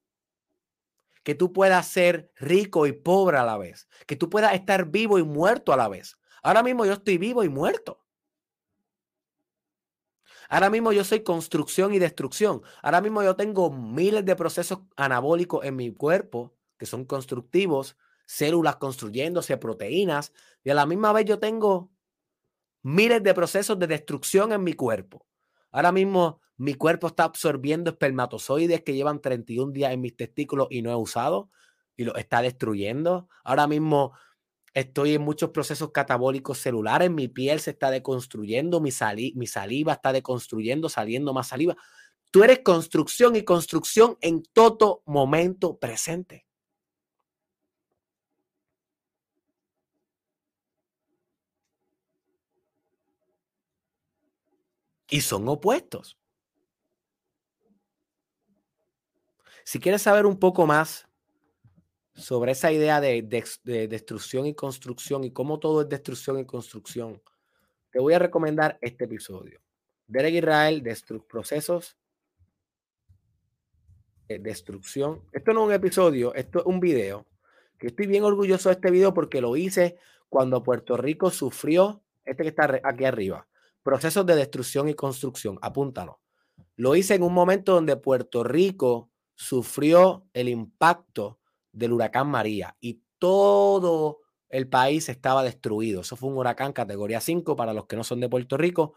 [1.23, 3.89] Que tú puedas ser rico y pobre a la vez.
[4.07, 6.17] Que tú puedas estar vivo y muerto a la vez.
[6.43, 8.04] Ahora mismo yo estoy vivo y muerto.
[10.49, 12.63] Ahora mismo yo soy construcción y destrucción.
[12.83, 18.77] Ahora mismo yo tengo miles de procesos anabólicos en mi cuerpo que son constructivos, células
[18.77, 21.91] construyéndose, proteínas, y a la misma vez yo tengo
[22.83, 25.27] miles de procesos de destrucción en mi cuerpo.
[25.71, 30.83] Ahora mismo mi cuerpo está absorbiendo espermatozoides que llevan 31 días en mis testículos y
[30.83, 31.51] no he usado
[31.97, 33.29] y lo está destruyendo.
[33.43, 34.13] Ahora mismo
[34.75, 38.91] Estoy en muchos procesos catabólicos celulares, mi piel se está deconstruyendo, mi,
[39.37, 41.77] mi saliva está deconstruyendo, saliendo más saliva.
[42.33, 46.45] Tú eres construcción y construcción en todo momento presente.
[55.09, 56.19] Y son opuestos.
[59.65, 61.07] Si quieres saber un poco más
[62.15, 67.21] sobre esa idea de, destrucción y construcción y cómo todo es destrucción y construcción,
[67.91, 69.61] te voy a recomendar este episodio.
[70.07, 70.83] Derek Israel,
[71.29, 71.97] procesos
[74.29, 75.23] de destrucción.
[75.33, 77.27] Esto no es un episodio, esto es un video.
[77.79, 79.99] Que estoy bien orgulloso de este video porque lo hice
[80.29, 83.47] cuando Puerto Rico sufrió, este que está aquí arriba,
[83.83, 85.59] procesos de destrucción y construcción.
[85.61, 86.21] Apúntalo.
[86.77, 91.39] Lo hice en un momento donde Puerto Rico sufrió el impacto
[91.75, 96.03] del huracán María y todo el país estaba destruido.
[96.03, 98.95] Eso fue un huracán categoría 5 para los que no son de Puerto Rico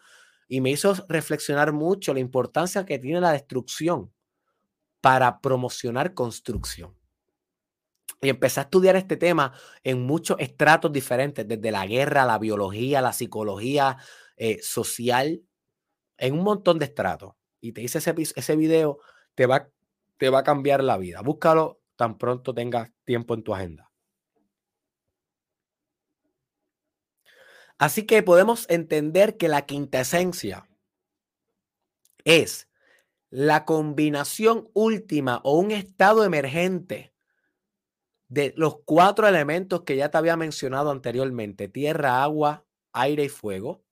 [0.47, 4.13] y me hizo reflexionar mucho la importancia que tiene la destrucción
[5.01, 6.95] para promocionar construcción.
[8.21, 13.01] Y empecé a estudiar este tema en muchos estratos diferentes, desde la guerra, la biología,
[13.01, 13.97] la psicología
[14.37, 15.43] eh, social,
[16.17, 17.33] en un montón de estratos.
[17.61, 18.99] Y te hice ese, ese video,
[19.35, 19.69] te va,
[20.17, 21.21] te va a cambiar la vida.
[21.21, 23.91] Búscalo tan pronto tengas tiempo en tu agenda.
[27.77, 30.67] Así que podemos entender que la quinta esencia
[32.23, 32.67] es
[33.29, 37.13] la combinación última o un estado emergente
[38.29, 43.83] de los cuatro elementos que ya te había mencionado anteriormente, tierra, agua, aire y fuego.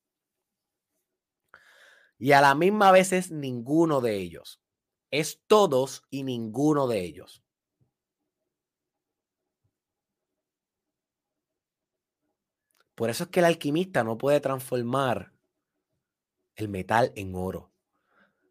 [2.18, 4.62] Y a la misma vez es ninguno de ellos.
[5.12, 7.45] Es todos y ninguno de ellos.
[12.96, 15.34] Por eso es que el alquimista no puede transformar
[16.56, 17.72] el metal en oro,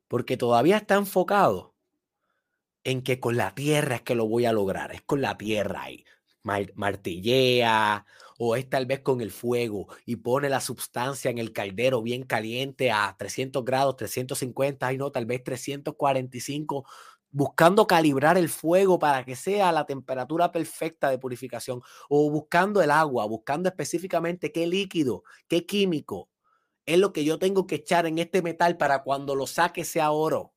[0.09, 1.75] porque todavía está enfocado
[2.85, 5.83] en que con la tierra es que lo voy a lograr, es con la tierra
[5.83, 6.05] ahí.
[6.75, 8.05] Martillea
[8.39, 12.25] o es tal vez con el fuego y pone la sustancia en el caldero bien
[12.25, 16.85] caliente a 300 grados, 350, y no, tal vez 345
[17.35, 22.93] buscando calibrar el fuego para que sea la temperatura perfecta de purificación, o buscando el
[22.93, 26.31] agua, buscando específicamente qué líquido, qué químico
[26.87, 30.13] es lo que yo tengo que echar en este metal para cuando lo saque sea
[30.13, 30.55] oro,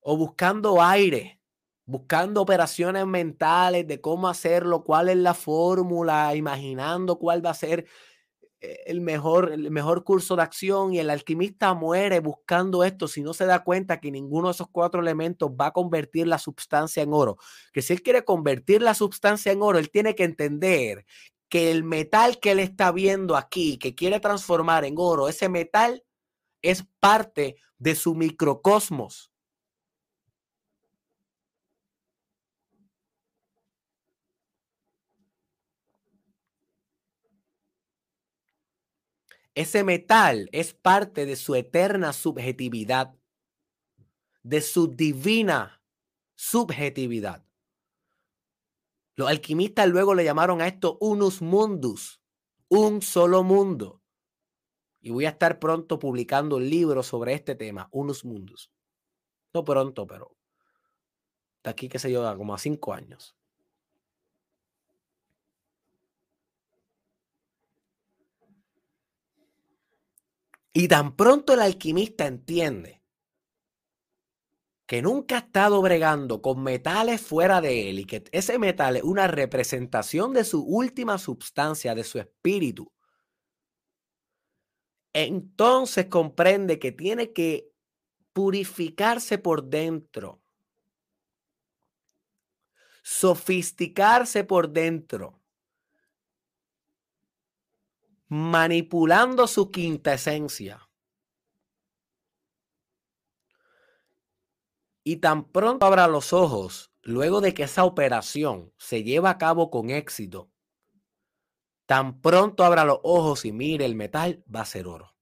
[0.00, 1.40] o buscando aire,
[1.86, 7.86] buscando operaciones mentales de cómo hacerlo, cuál es la fórmula, imaginando cuál va a ser
[8.86, 13.34] el mejor, el mejor curso de acción y el alquimista muere buscando esto si no
[13.34, 17.12] se da cuenta que ninguno de esos cuatro elementos va a convertir la sustancia en
[17.12, 17.36] oro.
[17.72, 21.04] Que si él quiere convertir la sustancia en oro, él tiene que entender
[21.48, 26.04] que el metal que él está viendo aquí, que quiere transformar en oro, ese metal
[26.62, 29.30] es parte de su microcosmos.
[39.56, 43.16] Ese metal es parte de su eterna subjetividad,
[44.42, 45.82] de su divina
[46.34, 47.42] subjetividad.
[49.14, 52.20] Los alquimistas luego le llamaron a esto unus mundus,
[52.68, 54.02] un solo mundo.
[55.00, 58.70] Y voy a estar pronto publicando un libro sobre este tema, unus mundus.
[59.54, 60.36] No pronto, pero
[61.64, 63.35] de aquí, qué sé yo, como a cinco años.
[70.78, 73.02] Y tan pronto el alquimista entiende
[74.86, 79.02] que nunca ha estado bregando con metales fuera de él y que ese metal es
[79.02, 82.92] una representación de su última sustancia, de su espíritu,
[85.14, 87.70] entonces comprende que tiene que
[88.34, 90.42] purificarse por dentro,
[93.02, 95.40] sofisticarse por dentro
[98.28, 100.88] manipulando su quinta esencia.
[105.04, 109.70] Y tan pronto abra los ojos, luego de que esa operación se lleva a cabo
[109.70, 110.50] con éxito,
[111.86, 115.14] tan pronto abra los ojos y mire el metal, va a ser oro.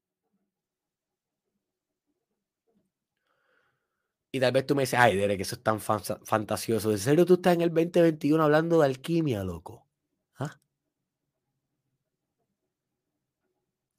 [4.32, 6.90] Y tal vez tú me dices, ay, Derek, eso es tan fantasioso.
[6.90, 9.83] ¿En serio tú estás en el 2021 hablando de alquimia, loco?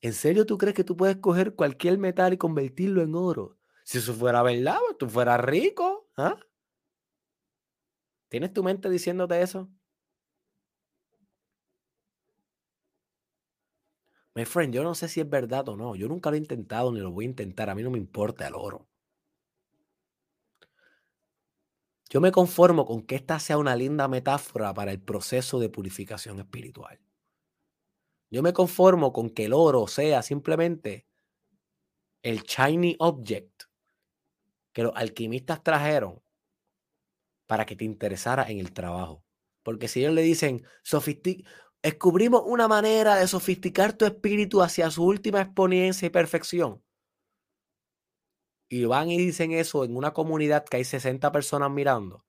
[0.05, 3.57] ¿En serio tú crees que tú puedes coger cualquier metal y convertirlo en oro?
[3.83, 6.11] Si eso fuera verdad, pues, tú fueras rico.
[6.15, 6.37] ¿ah?
[8.29, 9.67] ¿Tienes tu mente diciéndote eso?
[14.35, 15.95] My friend, yo no sé si es verdad o no.
[15.95, 17.71] Yo nunca lo he intentado ni lo voy a intentar.
[17.71, 18.87] A mí no me importa el oro.
[22.11, 26.37] Yo me conformo con que esta sea una linda metáfora para el proceso de purificación
[26.37, 26.99] espiritual.
[28.35, 31.07] Yo me conformo con que el oro sea simplemente
[32.21, 33.63] el shiny object
[34.73, 36.21] que los alquimistas trajeron
[37.47, 39.23] para que te interesara en el trabajo.
[39.63, 40.65] Porque si ellos le dicen,
[41.81, 46.83] descubrimos una manera de sofisticar tu espíritu hacia su última exponencia y perfección.
[48.67, 52.25] Y van y dicen eso en una comunidad que hay 60 personas mirando.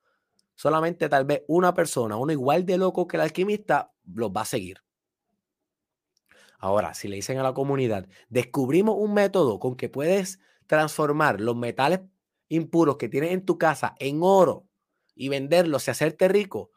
[0.55, 4.45] Solamente tal vez una persona, uno igual de loco que el alquimista, los va a
[4.45, 4.86] seguir.
[6.59, 11.57] Ahora, si le dicen a la comunidad, descubrimos un método con que puedes transformar los
[11.57, 12.01] metales
[12.49, 14.67] impuros que tienes en tu casa en oro
[15.15, 16.71] y venderlos y hacerte rico,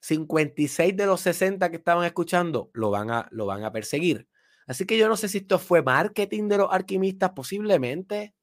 [0.00, 4.28] 56 de los 60 que estaban escuchando lo van a, lo van a perseguir.
[4.66, 8.34] Así que yo no sé si esto fue marketing de los alquimistas, posiblemente.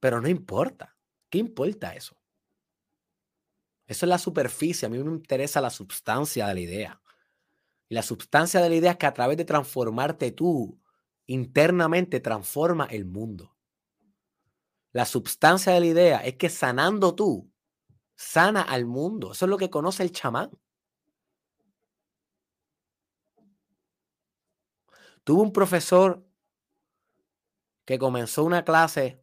[0.00, 0.96] Pero no importa.
[1.30, 2.18] ¿Qué importa eso?
[3.86, 4.86] Eso es la superficie.
[4.86, 7.01] A mí me interesa la substancia de la idea.
[7.92, 10.80] La substancia de la idea es que a través de transformarte tú
[11.26, 13.54] internamente, transforma el mundo.
[14.92, 17.52] La substancia de la idea es que sanando tú,
[18.14, 19.32] sana al mundo.
[19.32, 20.50] Eso es lo que conoce el chamán.
[25.22, 26.26] Tuve un profesor
[27.84, 29.22] que comenzó una clase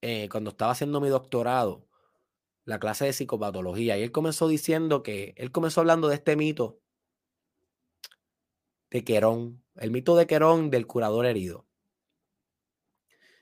[0.00, 1.86] eh, cuando estaba haciendo mi doctorado,
[2.64, 6.80] la clase de psicopatología, y él comenzó diciendo que, él comenzó hablando de este mito
[8.94, 11.66] de Querón, el mito de Querón del curador herido.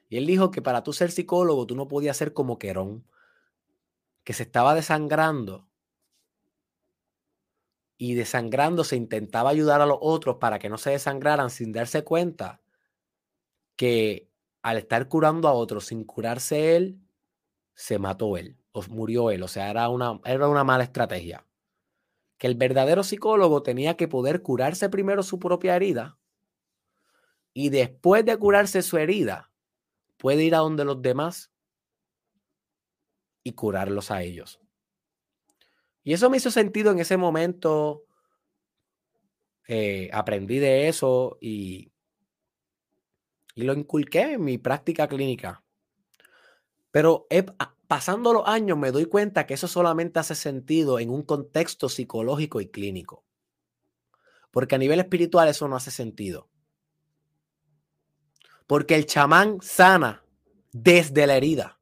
[0.09, 3.07] Y él dijo que para tú ser psicólogo tú no podías ser como Querón,
[4.25, 5.69] que se estaba desangrando
[7.99, 12.03] y desangrando se intentaba ayudar a los otros para que no se desangraran sin darse
[12.03, 12.63] cuenta
[13.77, 14.31] que
[14.63, 16.99] al estar curando a otros sin curarse él,
[17.75, 19.43] se mató él o murió él.
[19.43, 21.45] O sea, era una, era una mala estrategia.
[22.43, 26.19] Que el verdadero psicólogo tenía que poder curarse primero su propia herida
[27.55, 29.53] y después de curarse su herida,
[30.17, 31.53] puede ir a donde los demás
[33.45, 34.61] y curarlos a ellos.
[36.03, 38.07] Y eso me hizo sentido en ese momento.
[39.69, 41.93] Eh, aprendí de eso y,
[43.55, 45.63] y lo inculqué en mi práctica clínica.
[46.91, 47.29] Pero
[47.93, 52.63] pasando los años me doy cuenta que eso solamente hace sentido en un contexto psicológico
[52.63, 53.27] y clínico.
[54.51, 56.49] Porque a nivel espiritual eso no hace sentido.
[58.67, 60.25] Porque el chamán sana
[60.73, 61.81] desde la herida.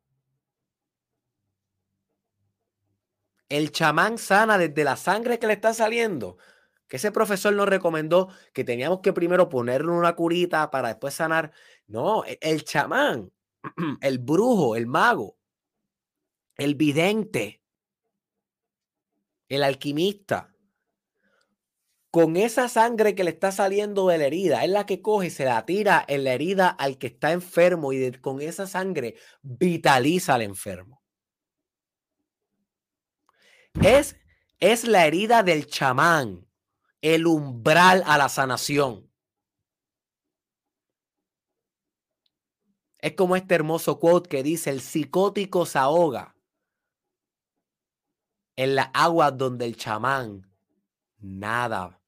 [3.49, 6.39] El chamán sana desde la sangre que le está saliendo.
[6.89, 11.53] Que ese profesor nos recomendó que teníamos que primero ponerle una curita para después sanar.
[11.87, 13.31] No, e, el chamán,
[14.01, 15.37] el brujo, el mago,
[16.61, 17.63] el vidente,
[19.49, 20.55] el alquimista,
[22.11, 25.31] con esa sangre que le está saliendo de la herida, es la que coge y
[25.31, 30.35] se la tira en la herida al que está enfermo y con esa sangre vitaliza
[30.35, 31.03] al enfermo.
[33.83, 34.17] Es,
[34.59, 36.47] es la herida del chamán,
[37.01, 39.11] el umbral a la sanación.
[42.99, 46.37] Es como este hermoso quote que dice, el psicótico se ahoga
[48.63, 50.47] en la agua donde el chamán
[51.19, 52.01] nada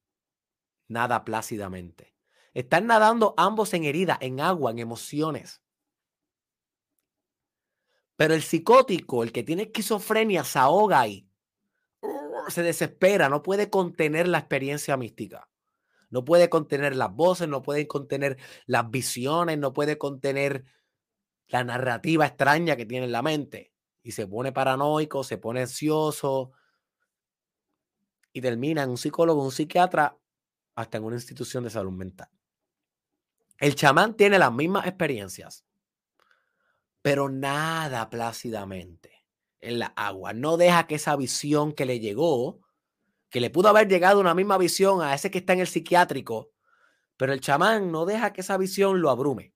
[0.92, 2.14] nada plácidamente.
[2.53, 5.62] Están nadando ambos en herida, en agua, en emociones.
[8.16, 11.26] Pero el psicótico, el que tiene esquizofrenia, se ahoga ahí.
[12.48, 15.48] Se desespera, no puede contener la experiencia mística.
[16.11, 18.36] No puede contener las voces, no puede contener
[18.66, 20.64] las visiones, no puede contener
[21.48, 23.71] la narrativa extraña que tiene en la mente.
[24.03, 26.53] Y se pone paranoico, se pone ansioso.
[28.32, 30.18] Y termina en un psicólogo, un psiquiatra
[30.74, 32.28] hasta en una institución de salud mental.
[33.59, 35.64] El chamán tiene las mismas experiencias,
[37.00, 39.24] pero nada plácidamente
[39.61, 40.32] en la agua.
[40.32, 42.61] No deja que esa visión que le llegó,
[43.30, 46.50] que le pudo haber llegado una misma visión a ese que está en el psiquiátrico,
[47.16, 49.55] pero el chamán no deja que esa visión lo abrume.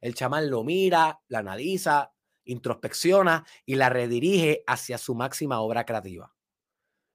[0.00, 2.12] El chamán lo mira, la analiza,
[2.44, 6.34] introspecciona y la redirige hacia su máxima obra creativa.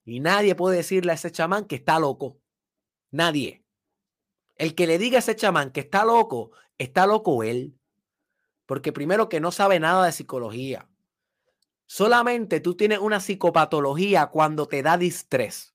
[0.05, 2.39] Y nadie puede decirle a ese chamán que está loco.
[3.11, 3.65] Nadie.
[4.55, 7.77] El que le diga a ese chamán que está loco, está loco él.
[8.65, 10.89] Porque primero que no sabe nada de psicología.
[11.85, 15.73] Solamente tú tienes una psicopatología cuando te da distrés.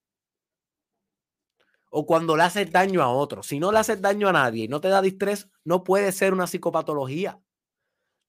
[1.90, 3.42] O cuando le haces daño a otro.
[3.42, 6.32] Si no le haces daño a nadie y no te da distrés, no puede ser
[6.32, 7.40] una psicopatología.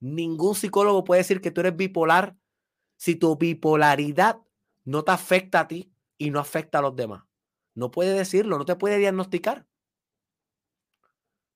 [0.04, 2.36] Ningún psicólogo puede decir que tú eres bipolar
[2.98, 4.36] si tu bipolaridad
[4.84, 7.24] no te afecta a ti y no afecta a los demás.
[7.74, 9.66] No puede decirlo, no te puede diagnosticar.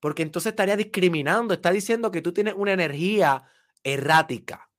[0.00, 3.44] Porque entonces estaría discriminando, está diciendo que tú tienes una energía
[3.82, 4.70] errática,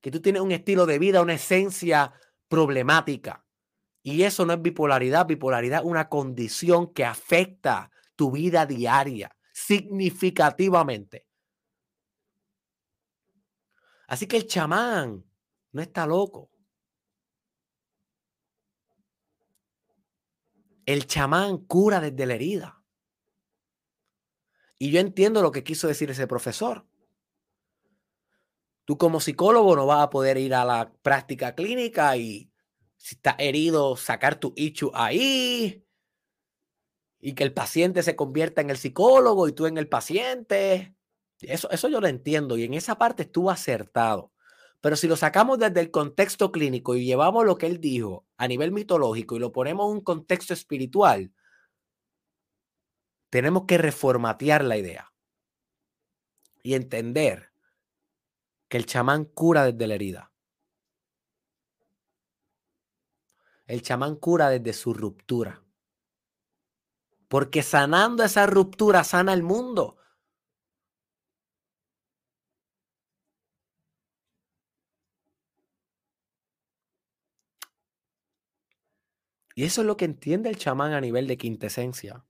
[0.00, 2.12] que tú tienes un estilo de vida, una esencia
[2.48, 3.46] problemática.
[4.02, 11.28] Y eso no es bipolaridad, bipolaridad es una condición que afecta tu vida diaria significativamente.
[14.06, 15.24] Así que el chamán
[15.72, 16.50] no está loco.
[20.86, 22.84] El chamán cura desde la herida.
[24.78, 26.86] Y yo entiendo lo que quiso decir ese profesor.
[28.84, 32.52] Tú como psicólogo no vas a poder ir a la práctica clínica y
[32.96, 35.84] si estás herido, sacar tu issue ahí
[37.18, 40.94] y que el paciente se convierta en el psicólogo y tú en el paciente.
[41.40, 44.32] Eso, eso yo lo entiendo y en esa parte estuvo acertado.
[44.80, 48.46] Pero si lo sacamos desde el contexto clínico y llevamos lo que él dijo a
[48.46, 51.32] nivel mitológico y lo ponemos en un contexto espiritual,
[53.30, 55.12] tenemos que reformatear la idea
[56.62, 57.50] y entender
[58.68, 60.32] que el chamán cura desde la herida.
[63.66, 65.62] El chamán cura desde su ruptura.
[67.28, 69.96] Porque sanando esa ruptura sana el mundo.
[79.54, 82.24] Y eso es lo que entiende el chamán a nivel de quintesencia,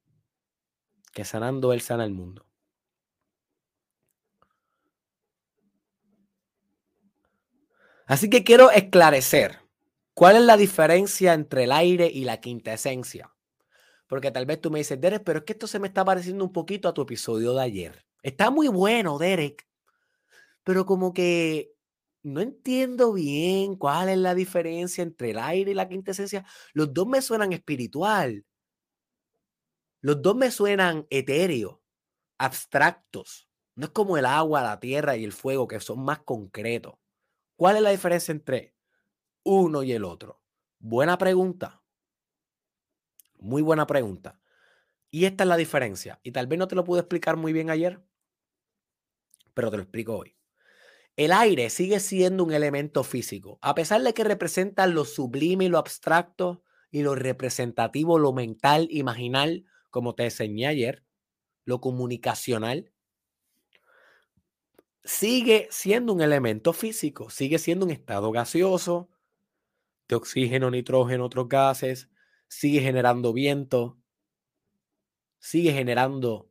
[1.12, 2.46] que sanando él sana el mundo.
[8.06, 9.60] Así que quiero esclarecer
[10.12, 13.34] cuál es la diferencia entre el aire y la quintesencia.
[14.06, 16.44] Porque tal vez tú me dices, Derek, pero es que esto se me está pareciendo
[16.44, 18.04] un poquito a tu episodio de ayer.
[18.22, 19.66] Está muy bueno, Derek,
[20.62, 21.73] pero como que
[22.24, 26.44] no entiendo bien cuál es la diferencia entre el aire y la quintesencia.
[26.72, 28.44] Los dos me suenan espiritual.
[30.00, 31.78] Los dos me suenan etéreos,
[32.38, 33.48] abstractos.
[33.74, 36.94] No es como el agua, la tierra y el fuego, que son más concretos.
[37.56, 38.74] ¿Cuál es la diferencia entre
[39.42, 40.40] uno y el otro?
[40.78, 41.82] Buena pregunta.
[43.38, 44.40] Muy buena pregunta.
[45.10, 46.20] Y esta es la diferencia.
[46.22, 48.02] Y tal vez no te lo pude explicar muy bien ayer,
[49.52, 50.34] pero te lo explico hoy.
[51.16, 55.68] El aire sigue siendo un elemento físico, a pesar de que representa lo sublime y
[55.68, 61.04] lo abstracto y lo representativo, lo mental, imaginal, como te enseñé ayer,
[61.64, 62.92] lo comunicacional,
[65.04, 69.10] sigue siendo un elemento físico, sigue siendo un estado gaseoso,
[70.08, 72.10] de oxígeno, nitrógeno, otros gases,
[72.48, 73.98] sigue generando viento,
[75.38, 76.50] sigue generando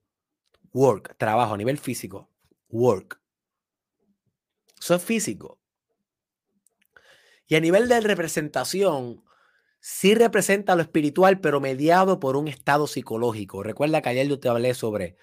[0.72, 2.30] work, trabajo a nivel físico,
[2.70, 3.23] work.
[4.84, 5.62] Eso es físico.
[7.48, 9.24] Y a nivel de representación,
[9.80, 13.64] sí representa lo espiritual, pero mediado por un estado psicológico.
[13.64, 15.16] Recuerda que ayer yo te hablé sobre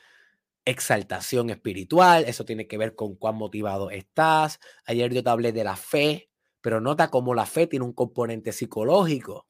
[0.65, 4.61] exaltación espiritual, eso tiene que ver con cuán motivado estás.
[4.87, 6.31] Ayer yo te hablé de la fe,
[6.63, 9.50] pero nota cómo la fe tiene un componente psicológico.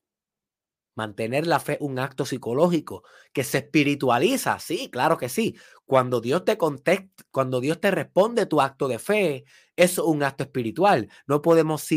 [1.01, 5.57] Mantener la fe un acto psicológico que se espiritualiza, sí, claro que sí.
[5.87, 9.47] Cuando Dios te contesta, cuando Dios te responde tu acto de fe,
[9.77, 11.09] es un acto espiritual.
[11.27, 11.89] No podemos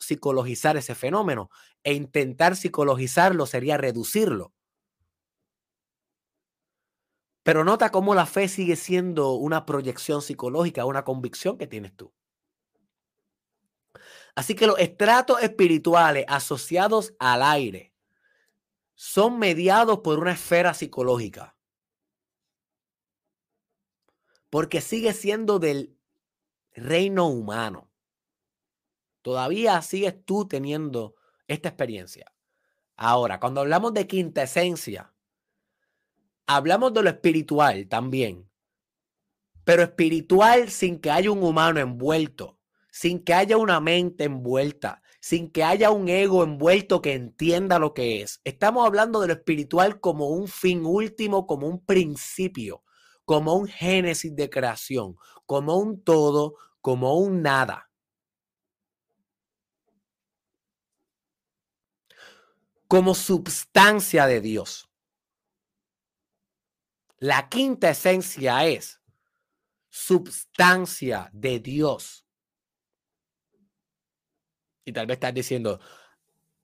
[0.00, 1.50] psicologizar ese fenómeno
[1.84, 4.52] e intentar psicologizarlo sería reducirlo.
[7.44, 12.12] Pero nota cómo la fe sigue siendo una proyección psicológica, una convicción que tienes tú.
[14.34, 17.92] Así que los estratos espirituales asociados al aire
[19.00, 21.56] son mediados por una esfera psicológica.
[24.50, 25.96] Porque sigue siendo del
[26.72, 27.92] reino humano.
[29.22, 31.14] Todavía sigues tú teniendo
[31.46, 32.34] esta experiencia.
[32.96, 35.14] Ahora, cuando hablamos de quinta esencia,
[36.46, 38.50] hablamos de lo espiritual también.
[39.62, 42.58] Pero espiritual sin que haya un humano envuelto,
[42.90, 47.92] sin que haya una mente envuelta, sin que haya un ego envuelto que entienda lo
[47.92, 48.40] que es.
[48.44, 52.82] Estamos hablando de lo espiritual como un fin último, como un principio,
[53.26, 57.90] como un génesis de creación, como un todo, como un nada.
[62.86, 64.88] Como substancia de Dios.
[67.18, 69.02] La quinta esencia es
[69.90, 72.27] substancia de Dios.
[74.88, 75.80] Y tal vez estás diciendo,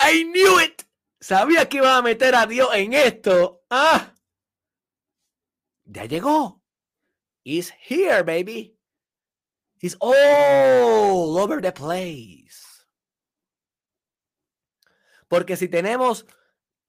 [0.00, 0.82] I knew it.
[1.20, 3.62] Sabía que iba a meter a Dios en esto.
[3.68, 4.14] Ah,
[5.84, 6.62] ya llegó.
[7.44, 8.78] He's here, baby.
[9.78, 12.86] He's all over the place.
[15.28, 16.24] Porque si tenemos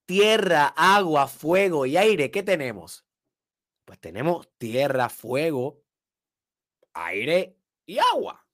[0.05, 3.05] tierra, agua, fuego y aire, ¿qué tenemos?
[3.83, 5.83] Pues tenemos tierra, fuego,
[6.93, 8.44] aire y agua.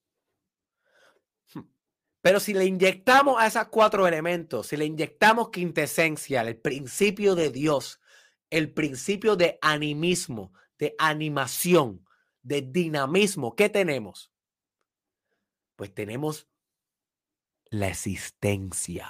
[2.21, 7.49] Pero si le inyectamos a esos cuatro elementos, si le inyectamos quintesencia, el principio de
[7.49, 7.99] Dios,
[8.51, 12.05] el principio de animismo, de animación,
[12.43, 14.31] de dinamismo, ¿qué tenemos?
[15.75, 16.47] Pues tenemos
[17.71, 19.09] la existencia,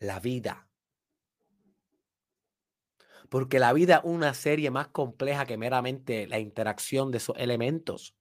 [0.00, 0.68] la vida.
[3.28, 8.16] Porque la vida es una serie más compleja que meramente la interacción de esos elementos.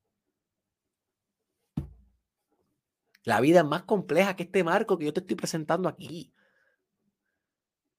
[3.25, 6.31] La vida es más compleja que este marco que yo te estoy presentando aquí.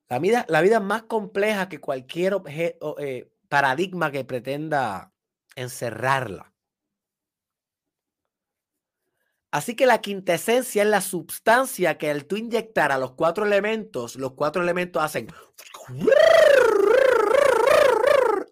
[0.08, 5.12] La vida, la vida es más compleja que cualquier eh, paradigma que pretenda
[5.56, 6.52] encerrarla.
[9.50, 14.14] Así que la quintesencia es la sustancia que al tú inyectar a los cuatro elementos,
[14.16, 15.28] los cuatro elementos hacen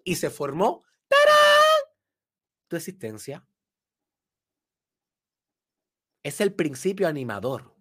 [0.03, 0.83] y se formó
[2.67, 3.45] tu existencia.
[6.25, 7.71] Es el principio animador.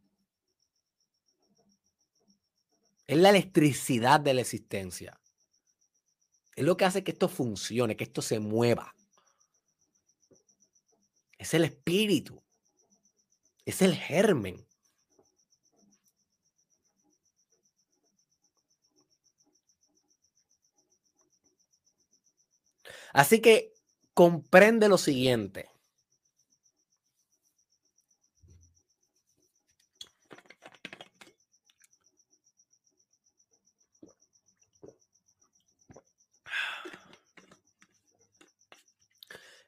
[3.07, 5.19] Es la electricidad de la existencia.
[6.55, 8.95] Es lo que hace que esto funcione, que esto se mueva.
[11.39, 12.43] Es el espíritu.
[13.65, 14.63] Es el germen.
[23.15, 23.73] Así que
[24.13, 25.74] comprende lo siguiente.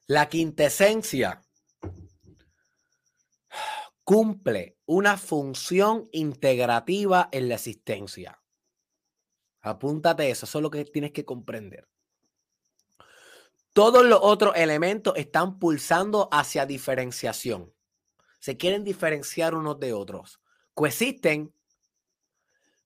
[0.08, 1.42] La quintesencia
[4.04, 8.40] cumple una función integrativa en la existencia.
[9.62, 11.88] Apúntate eso, eso es lo que tienes que comprender.
[13.72, 17.74] Todos los otros elementos están pulsando hacia diferenciación.
[18.38, 20.40] Se quieren diferenciar unos de otros.
[20.72, 21.52] Coexisten,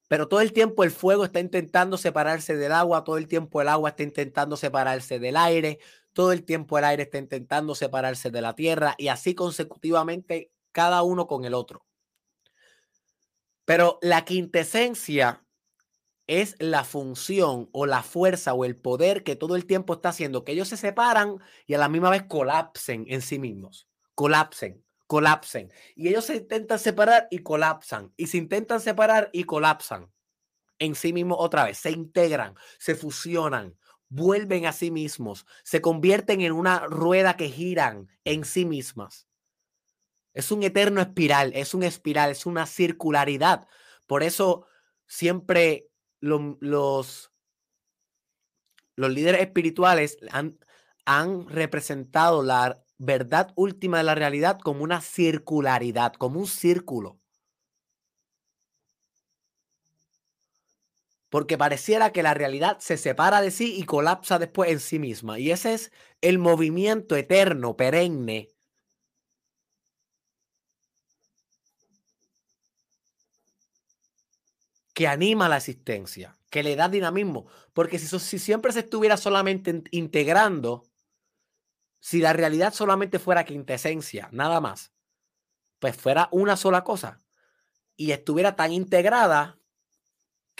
[0.08, 3.68] pero todo el tiempo el fuego está intentando separarse del agua, todo el tiempo el
[3.68, 5.78] agua está intentando separarse del aire,
[6.12, 11.02] todo el tiempo el aire está intentando separarse de la tierra y así consecutivamente cada
[11.02, 11.84] uno con el otro.
[13.64, 15.44] Pero la quintesencia
[16.26, 20.44] es la función o la fuerza o el poder que todo el tiempo está haciendo
[20.44, 23.88] que ellos se separan y a la misma vez colapsen en sí mismos.
[24.14, 25.72] Colapsen, colapsen.
[25.96, 28.12] Y ellos se intentan separar y colapsan.
[28.16, 30.08] Y se intentan separar y colapsan
[30.78, 31.78] en sí mismos otra vez.
[31.78, 33.76] Se integran, se fusionan,
[34.10, 39.26] vuelven a sí mismos, se convierten en una rueda que giran en sí mismas.
[40.34, 43.66] Es un eterno espiral, es un espiral, es una circularidad.
[44.06, 44.66] Por eso
[45.06, 45.88] siempre
[46.20, 47.32] los, los,
[48.96, 50.58] líderes espirituales han,
[51.04, 57.19] han representado la verdad última de la realidad como una circularidad, como un círculo.
[61.30, 65.38] Porque pareciera que la realidad se separa de sí y colapsa después en sí misma.
[65.38, 68.50] Y ese es el movimiento eterno, perenne.
[74.92, 79.82] que anima la existencia, que le da dinamismo, porque si, si siempre se estuviera solamente
[79.92, 80.84] integrando,
[82.00, 84.92] si la realidad solamente fuera quintesencia, nada más,
[85.78, 87.18] pues fuera una sola cosa
[87.96, 89.59] y estuviera tan integrada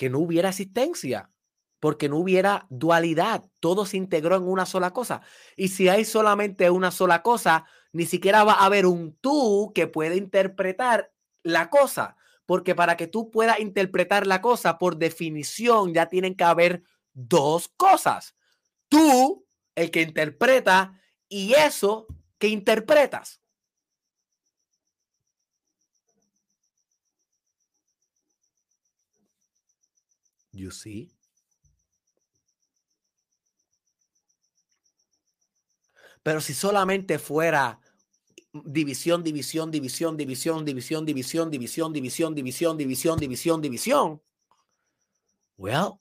[0.00, 1.30] que no hubiera existencia,
[1.78, 5.20] porque no hubiera dualidad, todo se integró en una sola cosa.
[5.56, 9.88] Y si hay solamente una sola cosa, ni siquiera va a haber un tú que
[9.88, 16.06] pueda interpretar la cosa, porque para que tú puedas interpretar la cosa, por definición, ya
[16.06, 16.82] tienen que haber
[17.12, 18.34] dos cosas.
[18.88, 20.98] Tú, el que interpreta,
[21.28, 22.06] y eso
[22.38, 23.39] que interpretas.
[30.52, 31.10] You see?
[36.22, 37.80] Pero si solamente fuera
[38.52, 44.22] división, división, división, división, división, división, división, división, división, división, división, división,
[45.56, 46.00] well,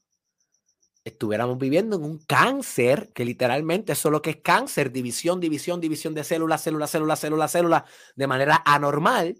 [1.05, 6.13] estuviéramos viviendo en un cáncer que literalmente es lo que es cáncer, división, división, división
[6.13, 7.83] de células, células, células, células, células,
[8.15, 9.35] de manera anormal.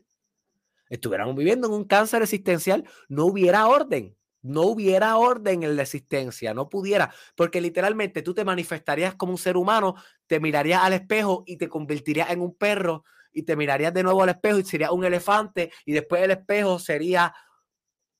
[0.90, 6.54] Estuviéramos viviendo en un cáncer existencial, no hubiera orden no hubiera orden en la existencia,
[6.54, 9.96] no pudiera, porque literalmente tú te manifestarías como un ser humano,
[10.28, 14.24] te mirarías al espejo y te convertirías en un perro y te mirarías de nuevo
[14.24, 17.34] al espejo y sería un elefante y después el espejo sería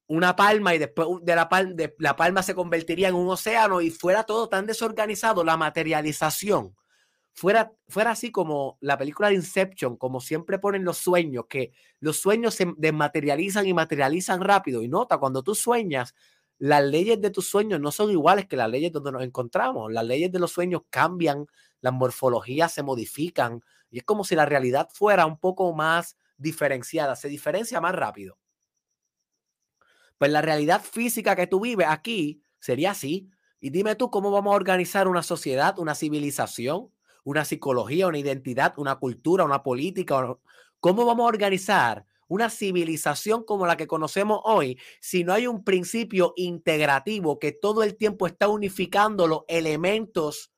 [0.08, 3.92] una palma y después de la, palma, la palma se convertiría en un océano y
[3.92, 6.76] fuera todo tan desorganizado, la materialización
[7.34, 12.18] fuera, fuera así como la película de Inception, como siempre ponen los sueños, que los
[12.18, 14.82] sueños se desmaterializan y materializan rápido.
[14.82, 16.16] Y nota, cuando tú sueñas,
[16.58, 19.92] las leyes de tus sueños no son iguales que las leyes donde nos encontramos.
[19.92, 21.48] Las leyes de los sueños cambian,
[21.82, 27.16] las morfologías se modifican y es como si la realidad fuera un poco más diferenciada,
[27.16, 28.38] se diferencia más rápido.
[30.18, 33.30] Pues la realidad física que tú vives aquí sería así.
[33.62, 36.92] Y dime tú cómo vamos a organizar una sociedad, una civilización,
[37.24, 40.38] una psicología, una identidad, una cultura, una política.
[40.80, 45.64] ¿Cómo vamos a organizar una civilización como la que conocemos hoy si no hay un
[45.64, 50.52] principio integrativo que todo el tiempo está unificando los elementos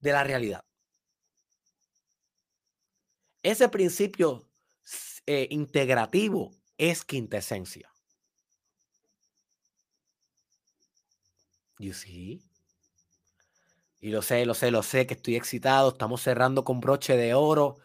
[0.00, 0.64] de la realidad?
[3.42, 4.48] Ese principio
[5.26, 7.92] eh, integrativo es quintesencia.
[11.78, 12.51] You see?
[14.02, 15.90] Y lo sé, lo sé, lo sé, que estoy excitado.
[15.92, 17.76] Estamos cerrando con broche de oro.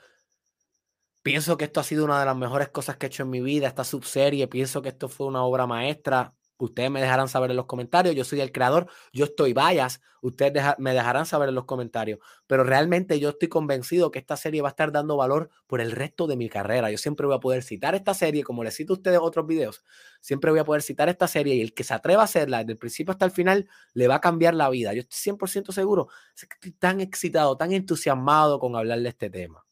[1.22, 3.41] Pienso que esto ha sido una de las mejores cosas que he hecho en mi
[3.41, 4.47] vida, esta subserie.
[4.47, 6.34] Pienso que esto fue una obra maestra.
[6.60, 8.16] Ustedes me dejarán saber en los comentarios.
[8.16, 10.01] Yo soy el creador, yo estoy bias.
[10.22, 12.20] Ustedes me dejarán saber en los comentarios.
[12.47, 15.91] Pero realmente yo estoy convencido que esta serie va a estar dando valor por el
[15.91, 16.89] resto de mi carrera.
[16.89, 19.84] Yo siempre voy a poder citar esta serie, como les cito a ustedes otros videos.
[20.20, 22.74] Siempre voy a poder citar esta serie y el que se atreva a hacerla desde
[22.74, 24.93] el principio hasta el final le va a cambiar la vida.
[24.93, 26.08] Yo estoy 100% seguro.
[26.36, 29.64] Estoy tan excitado, tan entusiasmado con hablar de este tema.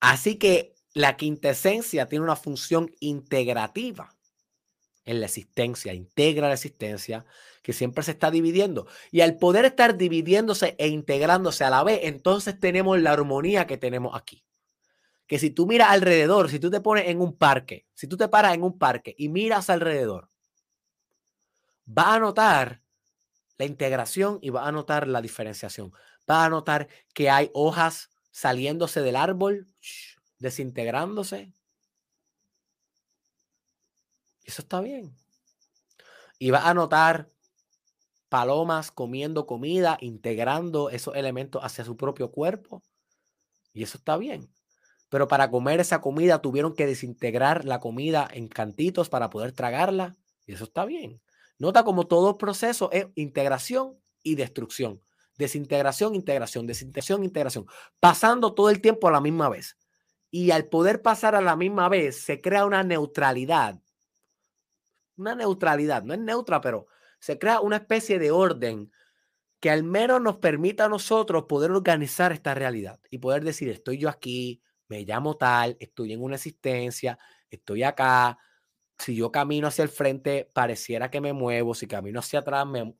[0.00, 4.16] Así que la quintesencia tiene una función integrativa
[5.04, 7.24] en la existencia, integra la existencia,
[7.62, 8.88] que siempre se está dividiendo.
[9.12, 13.78] Y al poder estar dividiéndose e integrándose a la vez, entonces tenemos la armonía que
[13.78, 14.44] tenemos aquí.
[15.28, 18.26] Que si tú miras alrededor, si tú te pones en un parque, si tú te
[18.26, 20.30] paras en un parque y miras alrededor,
[21.86, 22.82] va a notar
[23.56, 25.92] la integración y va a notar la diferenciación.
[26.28, 29.68] Va a notar que hay hojas saliéndose del árbol,
[30.38, 31.52] desintegrándose.
[34.44, 35.14] Eso está bien.
[36.38, 37.30] Y vas a notar
[38.28, 42.82] palomas comiendo comida, integrando esos elementos hacia su propio cuerpo.
[43.72, 44.50] Y eso está bien.
[45.08, 50.16] Pero para comer esa comida tuvieron que desintegrar la comida en cantitos para poder tragarla.
[50.46, 51.20] Y eso está bien.
[51.58, 55.02] Nota como todo proceso es integración y destrucción.
[55.36, 57.66] Desintegración, integración, desintegración, integración.
[58.00, 59.77] Pasando todo el tiempo a la misma vez
[60.30, 63.80] y al poder pasar a la misma vez se crea una neutralidad.
[65.16, 66.86] Una neutralidad, no es neutra, pero
[67.18, 68.92] se crea una especie de orden
[69.60, 73.98] que al menos nos permita a nosotros poder organizar esta realidad y poder decir, estoy
[73.98, 77.18] yo aquí, me llamo tal, estoy en una existencia,
[77.50, 78.38] estoy acá.
[78.98, 81.74] Si yo camino hacia el frente, pareciera que me muevo.
[81.74, 82.94] Si camino hacia atrás, me...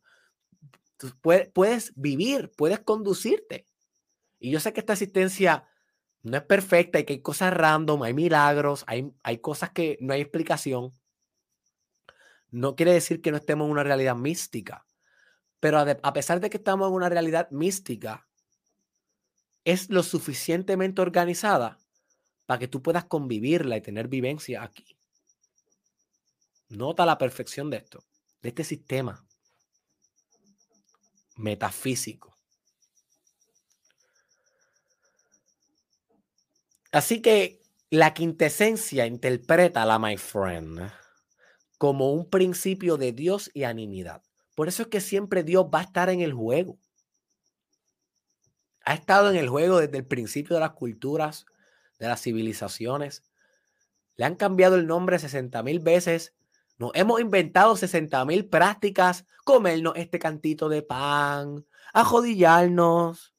[1.23, 3.67] puedes, puedes vivir, puedes conducirte.
[4.41, 5.69] Y yo sé que esta existencia
[6.29, 10.15] no es perfecta y que hay cosas random, hay milagros, hay, hay cosas que no
[10.15, 10.93] hay explicación.
[12.51, 14.87] No quiere decir que no estemos en una realidad mística,
[15.61, 18.27] pero a, pesar de que estamos en una realidad mística,
[19.65, 21.79] es lo suficientemente organizada
[22.47, 24.97] para que tú puedas convivirla y tener vivencia aquí.
[26.69, 28.05] Nota la perfección de esto,
[28.41, 29.27] de este sistema
[31.37, 32.38] metafísico.
[36.91, 37.61] Así que
[37.91, 40.91] la quintesencia interpreta la my friend
[41.79, 44.23] como un principio de Dios y animidad.
[44.57, 46.79] Por eso es que siempre Dios va a estar en el juego.
[48.85, 51.47] Ha estado en el juego desde el principio de las culturas,
[51.99, 53.23] de las civilizaciones.
[54.17, 56.35] Le han cambiado el nombre 60 mil veces.
[56.79, 59.27] Nos hemos inventado 60 mil prácticas.
[59.45, 63.35] Comernos este cantito de pan, ajodillarnos,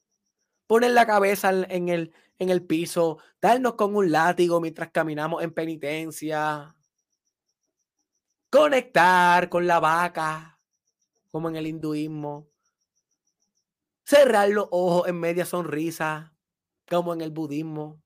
[0.68, 5.54] poner la cabeza en el, en el piso, darnos con un látigo mientras caminamos en
[5.54, 6.76] penitencia,
[8.50, 10.60] conectar con la vaca,
[11.30, 12.50] como en el hinduismo,
[14.04, 16.34] cerrar los ojos en media sonrisa,
[16.90, 18.02] como en el budismo.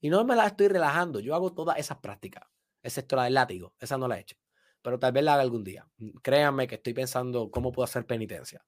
[0.00, 2.44] Y no me la estoy relajando, yo hago todas esas prácticas,
[2.82, 4.36] excepto la del látigo, esa no la he hecho,
[4.82, 5.86] pero tal vez la haga algún día.
[6.22, 8.64] Créanme que estoy pensando cómo puedo hacer penitencia.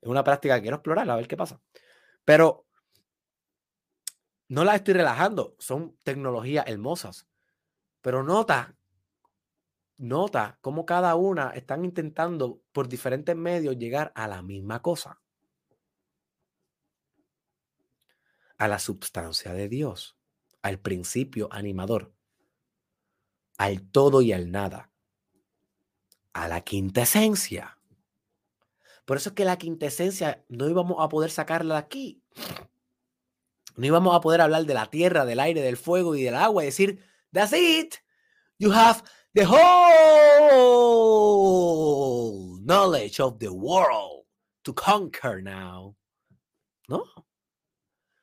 [0.00, 1.60] Es una práctica que quiero explorar, a ver qué pasa.
[2.24, 2.66] Pero
[4.48, 7.26] no las estoy relajando, son tecnologías hermosas.
[8.00, 8.76] Pero nota,
[9.96, 15.20] nota cómo cada una están intentando por diferentes medios llegar a la misma cosa.
[18.58, 20.16] A la substancia de Dios,
[20.62, 22.14] al principio animador,
[23.58, 24.90] al todo y al nada,
[26.32, 27.78] a la quinta esencia.
[29.04, 32.22] Por eso es que la quintesencia no íbamos a poder sacarla de aquí.
[33.76, 36.62] No íbamos a poder hablar de la tierra, del aire, del fuego y del agua
[36.62, 37.02] y decir,
[37.32, 37.96] that's it.
[38.58, 39.02] You have
[39.34, 39.64] the whole
[42.60, 44.26] knowledge of the world
[44.62, 45.96] to conquer now.
[46.88, 47.04] ¿No?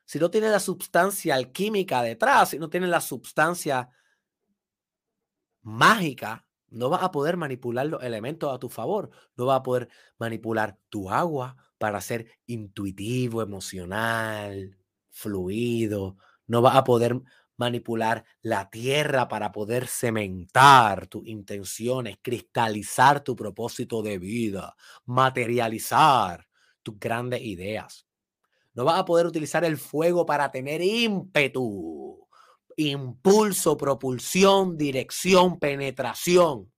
[0.06, 3.90] Si no tiene la sustancia alquímica detrás, si no tiene la sustancia
[5.62, 9.10] mágica, no vas a poder manipular los elementos a tu favor.
[9.36, 9.88] No vas a poder
[10.18, 14.78] manipular tu agua para ser intuitivo, emocional,
[15.12, 16.16] fluido.
[16.46, 17.20] No vas a poder
[17.56, 26.48] manipular la tierra para poder cementar tus intenciones, cristalizar tu propósito de vida, materializar
[26.82, 28.06] tus grandes ideas.
[28.74, 32.26] No vas a poder utilizar el fuego para tener ímpetu,
[32.76, 36.72] impulso, propulsión, dirección, penetración.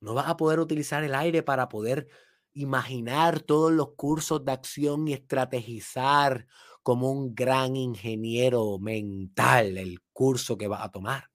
[0.00, 2.08] No vas a poder utilizar el aire para poder
[2.54, 6.46] imaginar todos los cursos de acción y estrategizar
[6.82, 11.30] como un gran ingeniero mental el curso que vas a tomar.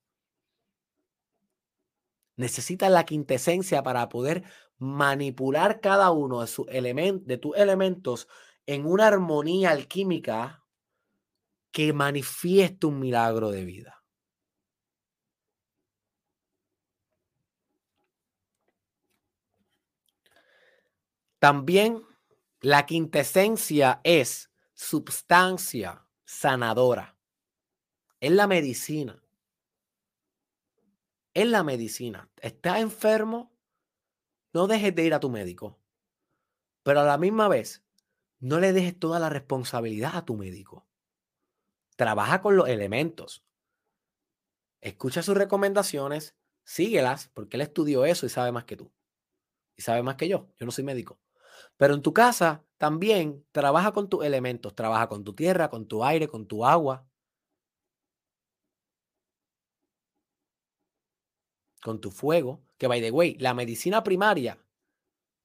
[2.35, 4.43] Necesitas la quintesencia para poder
[4.77, 8.27] manipular cada uno de, de tus elementos
[8.67, 10.63] en una armonía alquímica
[11.71, 13.96] que manifieste un milagro de vida.
[21.39, 22.03] También
[22.61, 27.15] la quintesencia es substancia sanadora.
[28.19, 29.23] Es la medicina.
[31.33, 32.29] Es la medicina.
[32.41, 33.51] ¿Estás enfermo?
[34.53, 35.79] No dejes de ir a tu médico.
[36.81, 37.83] Pero a la misma vez,
[38.39, 40.87] no le dejes toda la responsabilidad a tu médico.
[41.95, 43.43] Trabaja con los elementos.
[44.81, 48.91] Escucha sus recomendaciones, síguelas, porque él estudió eso y sabe más que tú.
[49.75, 50.49] Y sabe más que yo.
[50.57, 51.19] Yo no soy médico.
[51.77, 56.03] Pero en tu casa también trabaja con tus elementos, trabaja con tu tierra, con tu
[56.03, 57.07] aire, con tu agua,
[61.81, 64.59] con tu fuego, que by the way, la medicina primaria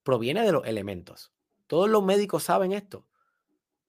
[0.02, 1.32] proviene de los elementos.
[1.66, 3.06] Todos los médicos saben esto,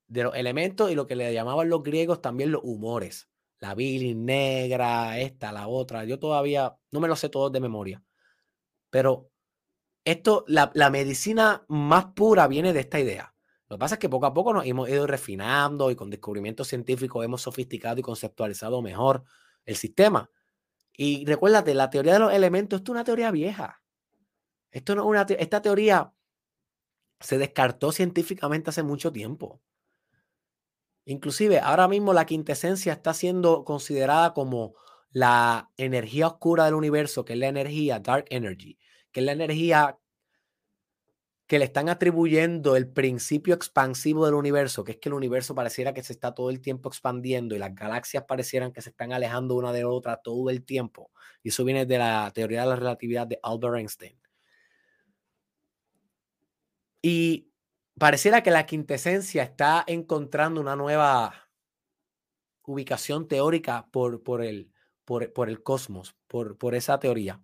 [0.07, 3.29] de los elementos y lo que le llamaban los griegos también los humores.
[3.59, 6.05] La bilis negra, esta, la otra.
[6.05, 8.03] Yo todavía no me lo sé todos de memoria.
[8.89, 9.31] Pero
[10.05, 13.33] esto, la, medicina más pura viene de esta idea.
[13.69, 16.67] Lo que pasa es que poco a poco nos hemos ido refinando y con descubrimientos
[16.67, 19.23] científicos hemos sofisticado y conceptualizado mejor
[19.65, 20.29] el sistema.
[20.95, 23.81] Y recuérdate, la teoría de los elementos es una teoría vieja.
[24.71, 26.13] Esto no una esta teoría
[27.19, 29.61] se descartó científicamente hace mucho tiempo.
[31.05, 34.75] Inclusive ahora mismo la quintesencia está siendo considerada como
[35.11, 38.77] la energía oscura del universo, que es la energía dark energy,
[39.13, 39.97] que es la energía
[41.47, 45.93] que le están atribuyendo el principio expansivo del universo, que es que el universo pareciera
[45.93, 49.55] que se está todo el tiempo expandiendo y las galaxias parecieran que se están alejando
[49.55, 51.11] una de otra todo el tiempo.
[51.43, 54.19] Y eso viene de la teoría de la relatividad de Albert Einstein.
[57.01, 57.51] Y
[57.99, 61.49] pareciera que la quintesencia está encontrando una nueva
[62.63, 64.71] ubicación teórica por, por, el,
[65.03, 67.41] por, el cosmos, por, por esa teoría.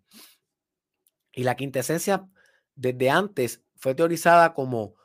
[1.31, 2.27] Y la quintesencia
[2.75, 4.95] desde antes fue teorizada como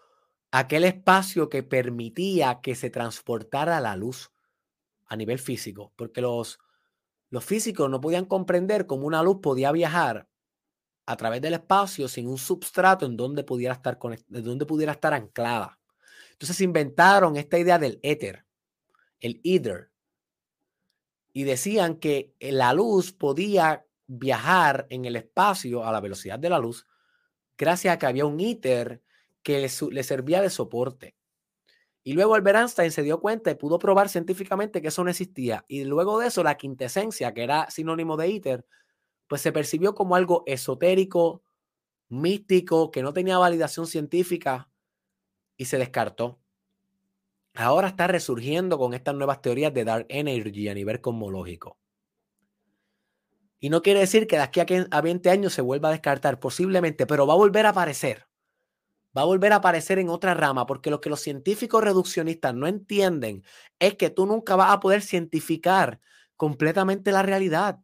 [0.51, 4.31] aquel espacio que permitía que se transportara la luz
[5.07, 6.59] a nivel físico, porque los,
[7.31, 10.29] los físicos no podían comprender cómo una luz podía viajar
[11.07, 13.99] a través del espacio sin un substrato en donde pudiera estar,
[14.29, 15.79] donde pudiera estar anclada.
[16.33, 18.47] Entonces inventaron esta idea del éter,
[19.21, 19.91] el ether,
[21.33, 26.59] y decían que la luz podía viajar en el espacio a la velocidad de la
[26.59, 26.87] luz
[27.57, 29.03] gracias a que había un ITER
[29.43, 31.17] que le, servía de soporte.
[32.03, 35.65] Y luego Albert Einstein se dio cuenta y pudo probar científicamente que eso no existía.
[35.69, 38.67] Y luego de eso, la quintesencia, que era sinónimo de ITER,
[39.27, 41.43] pues se percibió como algo esotérico,
[42.09, 44.69] místico, que no tenía validación científica
[45.57, 46.41] y se descartó.
[47.55, 51.79] Ahora está resurgiendo con estas nuevas teorías de Dark Energy a nivel cosmológico.
[53.61, 57.07] Y no quiere decir que de aquí a 20 años se vuelva a descartar, posiblemente,
[57.07, 58.27] pero va a volver a aparecer.
[59.17, 62.67] Va a volver a aparecer en otra rama, porque lo que los científicos reduccionistas no
[62.67, 63.45] entienden
[63.79, 66.01] es que tú nunca vas a poder cientificar
[66.37, 67.79] completamente la realidad.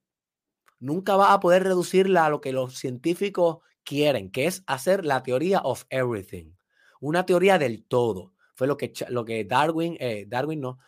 [0.80, 5.22] Nunca vas a poder reducirla a lo que los científicos quieren, que es hacer la
[5.22, 6.54] teoría of everything,
[7.00, 8.32] una teoría del todo.
[8.54, 10.78] Fue lo que, lo que Darwin, eh, Darwin no,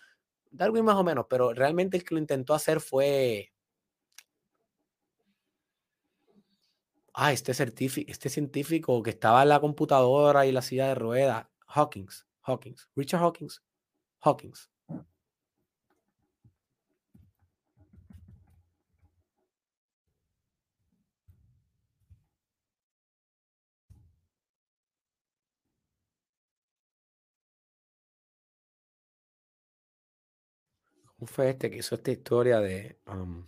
[0.50, 3.52] Darwin más o menos, pero realmente el que lo intentó hacer fue
[7.14, 11.46] Ah, este, este científico que estaba en la computadora y la silla de ruedas.
[11.66, 12.26] Hawkins.
[12.42, 12.88] Hawkins.
[12.96, 13.62] Richard Hawkins.
[14.20, 14.70] Hawkins.
[31.16, 33.46] ¿Cómo fue este que hizo esta historia de, um,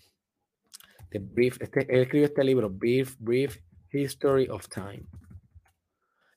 [1.18, 1.60] brief?
[1.60, 3.58] Este, él escribió este libro, Brief, Brief
[3.92, 5.06] History of Time.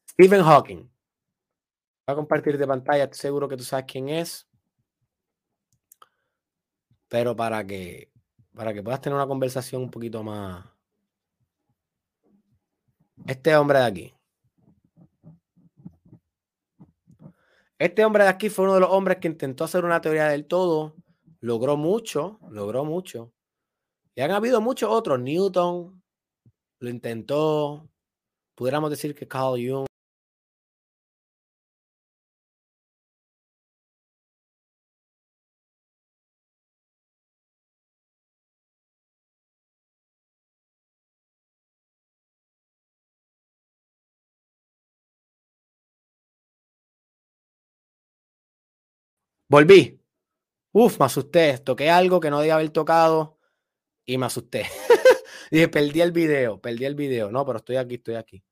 [0.10, 0.80] Stephen Hawking.
[0.80, 4.48] Voy a compartir de pantalla, seguro que tú sabes quién es.
[7.08, 8.12] Pero para que,
[8.54, 10.66] para que puedas tener una conversación un poquito más.
[13.26, 14.14] Este hombre de aquí.
[17.80, 20.48] Este hombre de aquí fue uno de los hombres que intentó hacer una teoría del
[20.48, 20.96] todo
[21.40, 23.34] logró mucho, logró mucho.
[24.18, 25.20] Y han habido muchos otros.
[25.20, 26.02] Newton
[26.80, 27.88] lo intentó.
[28.56, 29.88] Pudiéramos decir que Carl Jung.
[49.50, 50.00] Volví.
[50.74, 51.58] Uf, me asusté.
[51.60, 53.37] Toqué algo que no debía haber tocado
[54.08, 54.66] y me asusté.
[55.52, 57.30] Dije, perdí el video, perdí el video.
[57.30, 58.44] No, pero estoy aquí, estoy aquí.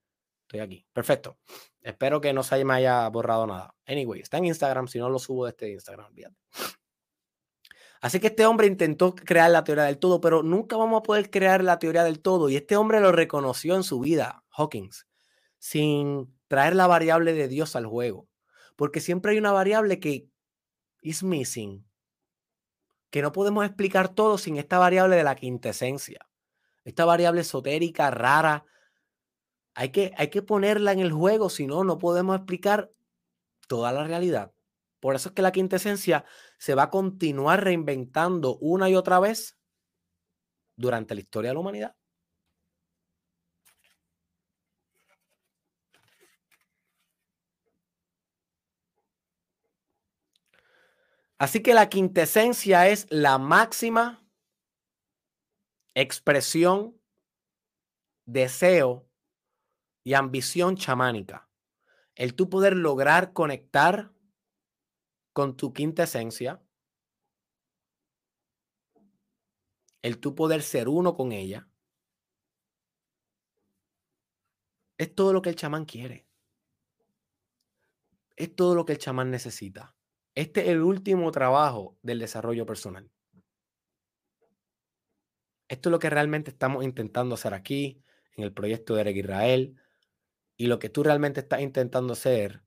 [0.41, 0.86] Estoy aquí.
[0.93, 1.39] Perfecto.
[1.82, 3.74] Espero que no se me haya borrado nada.
[3.88, 4.88] Anyway, está en Instagram.
[4.88, 6.14] Si no lo subo de este Instagram,
[8.01, 11.32] Así que este hombre intentó crear la teoría del todo, pero nunca vamos a poder
[11.32, 12.49] crear la teoría del todo.
[12.49, 15.08] Y este hombre lo reconoció en su vida, Hawkins,
[15.58, 18.28] sin traer la variable de Dios al juego.
[18.76, 20.28] Porque siempre hay una variable que
[21.01, 21.88] is missing,
[23.16, 26.28] que no podemos explicar todo sin esta variable de la quintesencia.
[26.84, 28.66] Esta variable esotérica, rara.
[29.74, 32.91] Hay que, hay que ponerla en el juego, si no, no podemos explicar
[33.70, 34.51] toda la realidad.
[34.99, 36.26] Por eso es que la quintesencia
[36.57, 39.57] se va a continuar reinventando una y otra vez
[40.76, 41.95] durante la historia de la humanidad.
[51.38, 54.25] Así que la quintesencia es la máxima
[55.93, 57.01] expresión,
[58.25, 59.09] deseo
[60.03, 61.49] y ambición chamánica.
[62.15, 64.13] El tú poder lograr conectar
[65.33, 66.61] con tu quintesencia,
[70.01, 71.67] el tú poder ser uno con ella,
[74.97, 76.25] es todo lo que el chamán quiere.
[78.38, 79.95] Es todo lo que el chamán necesita.
[80.36, 83.09] Este es el último trabajo del desarrollo personal.
[85.69, 88.03] Esto es lo que realmente estamos intentando hacer aquí,
[88.36, 89.81] en el proyecto de Eric Israel,
[90.57, 92.63] y lo que tú realmente estás intentando hacer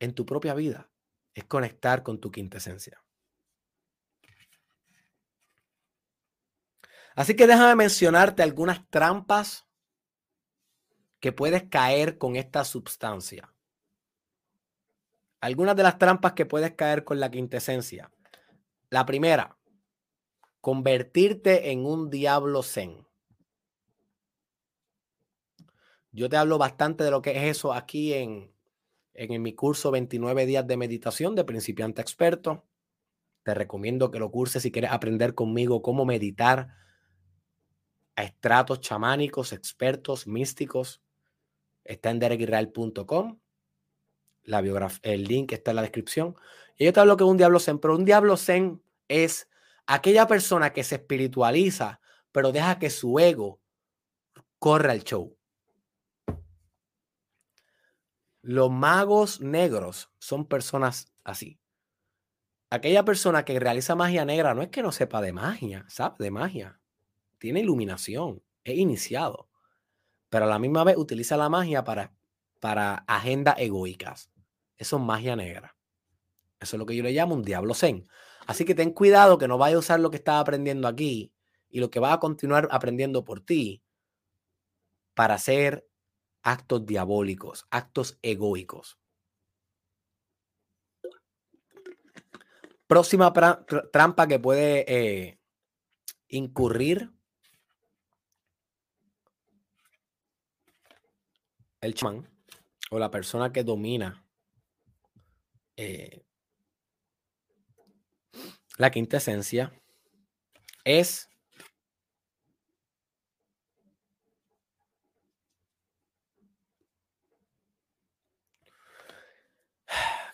[0.00, 0.90] en tu propia vida
[1.34, 3.02] es conectar con tu quintesencia.
[7.14, 9.66] Así que déjame mencionarte algunas trampas
[11.20, 13.51] que puedes caer con esta sustancia.
[15.42, 18.12] Algunas de las trampas que puedes caer con la quintesencia.
[18.90, 19.58] La primera,
[20.60, 23.04] convertirte en un diablo zen.
[26.12, 28.54] Yo te hablo bastante de lo que es eso aquí en,
[29.14, 32.64] en, mi curso 29 días de meditación de principiante experto.
[33.42, 36.68] Te recomiendo que lo curses si quieres aprender conmigo cómo meditar
[38.14, 41.02] a estratos chamánicos, expertos, místicos.
[41.82, 43.41] Está en derekisrael.com
[44.44, 46.36] la biografía, el link está en la descripción.
[46.76, 49.48] Y yo te hablo que un diablo zen, pero un diablo zen es
[49.86, 52.00] aquella persona que se espiritualiza,
[52.32, 53.60] pero deja que su ego
[54.58, 55.36] corra el show.
[58.42, 61.60] Los magos negros son personas así.
[62.70, 66.30] Aquella persona que realiza magia negra no es que no sepa de magia, sabe de
[66.30, 66.80] magia.
[67.38, 69.48] Tiene iluminación, es iniciado.
[70.28, 72.14] Pero a la misma vez utiliza la magia para,
[72.60, 74.31] para agendas egoicas.
[74.82, 75.76] Eso es magia negra.
[76.58, 78.08] Eso es lo que yo le llamo un diablo zen.
[78.48, 81.32] Así que ten cuidado que no vayas a usar lo que estás aprendiendo aquí
[81.68, 83.80] y lo que vas a continuar aprendiendo por ti
[85.14, 85.88] para hacer
[86.42, 88.98] actos diabólicos, actos egoicos.
[92.88, 93.32] Próxima
[93.92, 95.38] trampa que puede eh,
[96.26, 97.08] incurrir
[101.80, 102.28] el chamán
[102.90, 104.21] o la persona que domina
[105.76, 106.24] eh,
[108.78, 109.72] la quinta esencia
[110.84, 111.28] es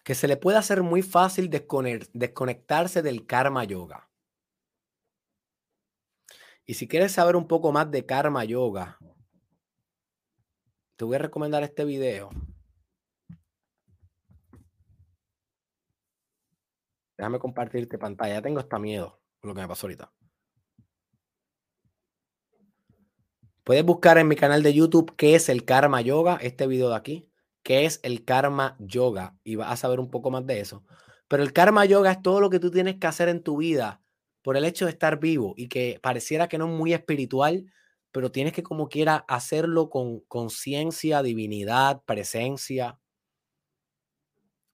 [0.05, 4.09] que se le puede hacer muy fácil desconectarse del karma yoga.
[6.65, 8.99] Y si quieres saber un poco más de karma yoga,
[10.97, 12.31] te voy a recomendar este video
[17.19, 18.41] Déjame compartirte pantalla.
[18.41, 20.13] Tengo hasta miedo con lo que me pasó ahorita.
[23.65, 26.97] Puedes buscar en mi canal de YouTube qué es el Karma Yoga, este video de
[26.97, 27.29] aquí,
[27.63, 30.87] qué es el Karma Yoga y vas a saber un poco más de eso.
[31.27, 34.01] Pero el Karma Yoga es todo lo que tú tienes que hacer en tu vida
[34.41, 37.67] por el hecho de estar vivo y que pareciera que no es muy espiritual,
[38.11, 42.99] pero tienes que como quiera hacerlo con conciencia, divinidad, presencia,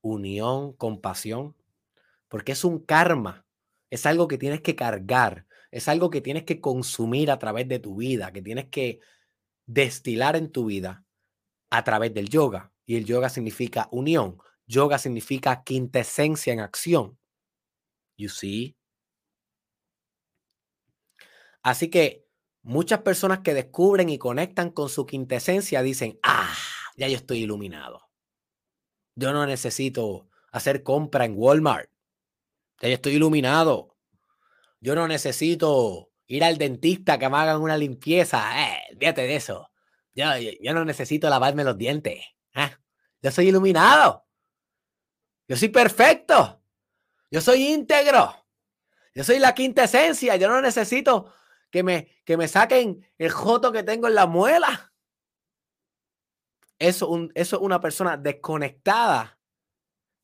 [0.03, 1.57] unión, compasión,
[2.35, 3.47] porque es un karma,
[3.91, 7.79] es algo que tienes que cargar, es algo que tienes que consumir a través de
[7.79, 8.99] tu vida, que tienes que
[9.67, 11.05] destilar en tu vida
[11.71, 12.73] a través del yoga.
[12.87, 14.39] Y el yoga significa unión.
[14.67, 17.21] Yoga significa quintesencia en acción.
[18.17, 18.77] You see?
[21.63, 22.27] Así que
[22.63, 26.53] muchas personas que descubren y conectan con su quintesencia dicen, ah,
[26.97, 28.11] ya yo estoy iluminado.
[29.15, 31.94] Yo no necesito hacer compra en Walmart.
[32.89, 33.97] Yo estoy iluminado.
[34.81, 38.63] Yo no necesito ir al dentista que me hagan una limpieza.
[38.63, 39.71] Eh, de eso.
[40.15, 40.27] Yo,
[40.75, 42.23] no necesito lavarme los dientes.
[42.55, 42.71] ¿eh?
[43.23, 44.27] Yo soy iluminado.
[45.49, 46.63] Yo soy perfecto.
[47.31, 48.47] Yo soy íntegro.
[49.15, 50.37] Yo soy la quinta esencia.
[50.37, 51.33] Yo no necesito
[51.71, 54.93] que me, que me saquen el joto que tengo en la muela.
[56.79, 59.39] Eso es una persona desconectada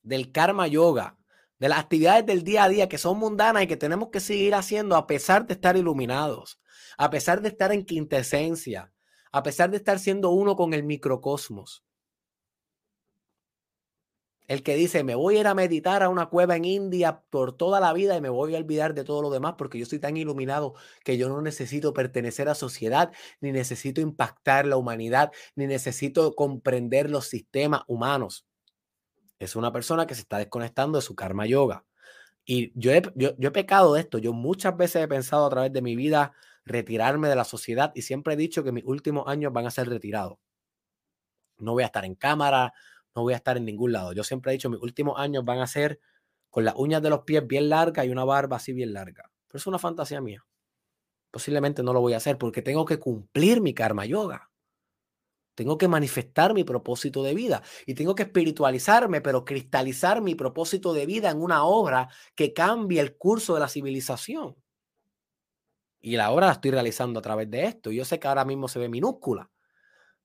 [0.02, 1.19] del karma yoga
[1.60, 4.54] de las actividades del día a día que son mundanas y que tenemos que seguir
[4.54, 6.58] haciendo a pesar de estar iluminados,
[6.98, 8.92] a pesar de estar en quintesencia,
[9.30, 11.84] a pesar de estar siendo uno con el microcosmos.
[14.48, 17.56] El que dice, me voy a ir a meditar a una cueva en India por
[17.56, 20.00] toda la vida y me voy a olvidar de todo lo demás porque yo estoy
[20.00, 25.68] tan iluminado que yo no necesito pertenecer a sociedad, ni necesito impactar la humanidad, ni
[25.68, 28.49] necesito comprender los sistemas humanos
[29.40, 31.84] es una persona que se está desconectando de su karma yoga.
[32.44, 34.18] Y yo he, yo, he pecado de esto.
[34.18, 36.32] Yo muchas veces he pensado a través de mi vida
[36.64, 39.88] retirarme de la sociedad y siempre he dicho que mis últimos años van a ser
[39.88, 40.38] retirados.
[41.58, 42.72] No voy a estar en cámara,
[43.14, 44.12] no voy a estar en ningún lado.
[44.12, 46.00] Yo siempre he dicho mis últimos años van a ser
[46.50, 49.30] con las uñas de los pies bien largas y una barba así bien larga.
[49.48, 50.44] Pero es una fantasía mía.
[51.30, 54.49] Posiblemente no lo voy a hacer porque tengo que cumplir mi karma yoga.
[55.54, 60.92] Tengo que manifestar mi propósito de vida y tengo que espiritualizarme, pero cristalizar mi propósito
[60.92, 64.56] de vida en una obra que cambie el curso de la civilización.
[66.00, 67.90] Y la obra la estoy realizando a través de esto.
[67.90, 69.50] Yo sé que ahora mismo se ve minúscula,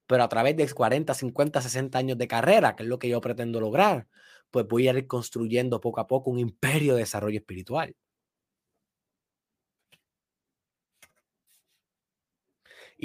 [0.08, 3.22] pero a través de 40, 50, 60 años de carrera, que es lo que yo
[3.22, 4.08] pretendo lograr,
[4.52, 7.96] pues voy a ir construyendo poco a poco un imperio de desarrollo espiritual.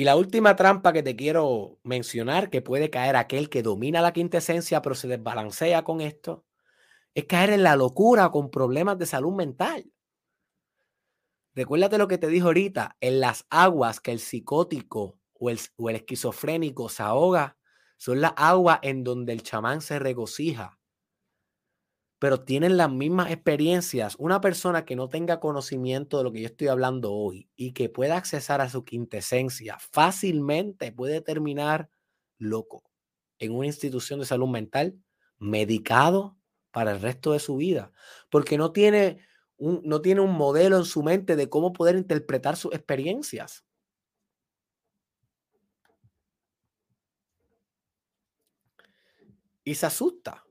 [0.01, 4.14] Y la última trampa que te quiero mencionar, que puede caer aquel que domina la
[4.14, 6.46] quintesencia, pero se desbalancea con esto,
[7.12, 9.92] es caer en la locura con problemas de salud mental.
[11.55, 15.90] Recuérdate lo que te dijo ahorita, en las aguas que el psicótico o el, o
[15.90, 17.59] el esquizofrénico se ahoga,
[17.98, 20.80] son las aguas en donde el chamán se regocija
[22.20, 24.14] pero tienen las mismas experiencias.
[24.18, 27.88] Una persona que no tenga conocimiento de lo que yo estoy hablando hoy y que
[27.88, 31.90] pueda accesar a su quintesencia fácilmente puede terminar
[32.38, 32.84] loco
[33.38, 34.98] en una institución de salud mental,
[35.38, 36.36] medicado
[36.72, 37.90] para el resto de su vida,
[38.30, 39.20] porque no tiene
[39.56, 43.64] un, no tiene un modelo en su mente de cómo poder interpretar sus experiencias.
[49.64, 50.44] Y se asusta.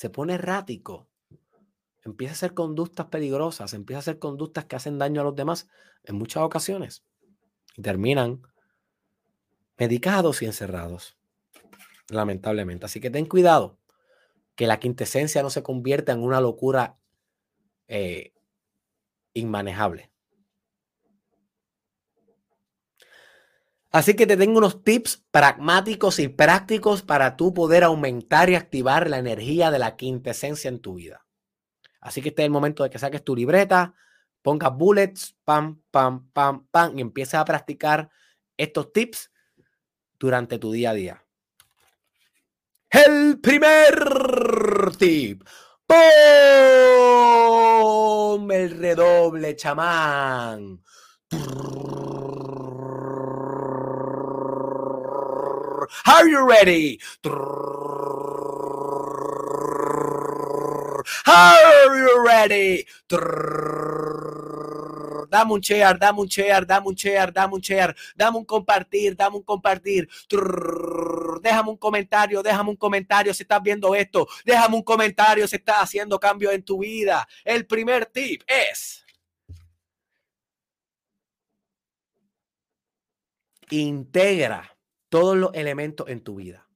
[0.00, 1.10] Se pone errático,
[2.02, 5.68] empieza a hacer conductas peligrosas, empieza a hacer conductas que hacen daño a los demás
[6.04, 7.04] en muchas ocasiones
[7.76, 8.40] y terminan
[9.76, 11.18] medicados y encerrados,
[12.08, 12.86] lamentablemente.
[12.86, 13.78] Así que ten cuidado
[14.54, 16.96] que la quintesencia no se convierta en una locura
[17.86, 18.32] eh,
[19.34, 20.10] inmanejable.
[23.90, 29.10] Así que te tengo unos tips pragmáticos y prácticos para tú poder aumentar y activar
[29.10, 31.26] la energía de la quintesencia en tu vida.
[32.00, 33.94] Así que este es el momento de que saques tu libreta,
[34.42, 38.10] pongas bullets, pam, pam, pam, pam, y empieces a practicar
[38.56, 39.30] estos tips
[40.18, 41.24] durante tu día a día.
[42.90, 45.42] El primer tip.
[45.86, 45.98] ¡Pum!
[48.52, 50.82] El redoble, chamán.
[56.06, 57.00] Are you ready?
[61.26, 62.86] Are you ready?
[65.30, 69.14] Dame un share, dame un share, dame un share, dame un share, dame un compartir,
[69.14, 70.08] dame un compartir.
[71.40, 74.26] Déjame un comentario, déjame un comentario si estás viendo esto.
[74.44, 77.26] Déjame un comentario si estás haciendo cambios en tu vida.
[77.44, 79.04] El primer tip es
[83.70, 84.68] integra
[85.10, 86.66] todos los elementos en tu vida.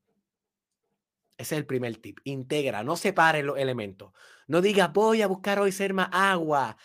[1.38, 2.18] Ese es el primer tip.
[2.24, 4.12] Integra, no separe los elementos.
[4.46, 6.76] No digas, voy a buscar hoy ser más agua.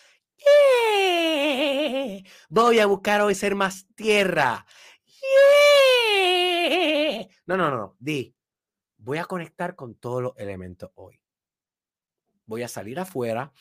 [2.50, 4.66] Voy a buscar hoy ser más tierra.
[7.46, 7.96] No, no, no, no.
[8.00, 8.36] Di,
[8.98, 11.20] voy a conectar con todos los elementos hoy.
[12.46, 13.52] Voy a salir afuera.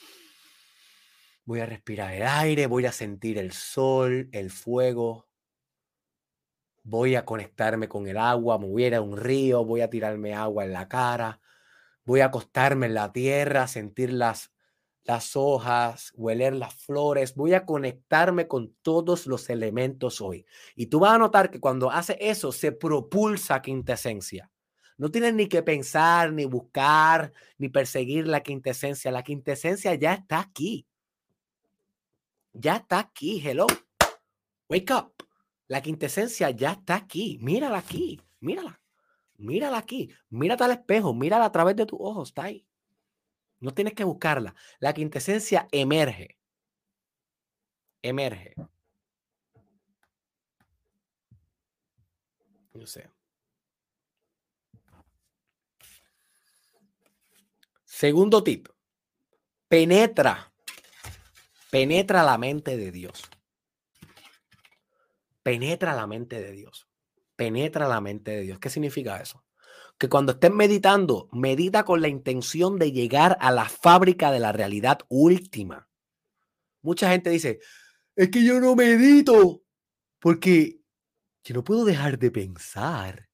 [1.44, 5.27] Voy a respirar el aire, voy a sentir el sol, el fuego,
[6.88, 10.64] voy a conectarme con el agua, me voy a un río, voy a tirarme agua
[10.64, 11.38] en la cara,
[12.04, 14.52] voy a acostarme en la tierra, sentir las,
[15.04, 20.46] las hojas, hueler las flores, voy a conectarme con todos los elementos hoy.
[20.76, 24.50] Y tú vas a notar que cuando hace eso se propulsa quintesencia.
[24.96, 29.12] No tienes ni que pensar, ni buscar, ni perseguir la quintesencia.
[29.12, 30.86] La quintesencia ya está aquí.
[32.54, 33.40] Ya está aquí.
[33.44, 33.66] Hello.
[34.68, 35.27] Wake up.
[35.68, 37.38] La quintesencia ya está aquí.
[37.42, 38.20] Mírala aquí.
[38.40, 38.80] Mírala.
[39.36, 40.10] Mírala aquí.
[40.30, 41.14] Mírate al espejo.
[41.14, 42.30] Mírala a través de tus ojos.
[42.30, 42.66] Está ahí.
[43.60, 44.54] No tienes que buscarla.
[44.80, 46.38] La quintesencia emerge.
[48.02, 48.54] Emerge.
[52.72, 53.10] No sé.
[57.84, 58.68] Segundo tip.
[59.68, 60.50] Penetra.
[61.70, 63.27] Penetra la mente de Dios
[65.48, 66.86] penetra la mente de Dios.
[67.34, 68.58] Penetra la mente de Dios.
[68.58, 69.46] ¿Qué significa eso?
[69.96, 74.52] Que cuando estés meditando, medita con la intención de llegar a la fábrica de la
[74.52, 75.88] realidad última.
[76.82, 77.60] Mucha gente dice,
[78.14, 79.62] es que yo no medito
[80.18, 80.82] porque
[81.44, 83.30] yo no puedo dejar de pensar.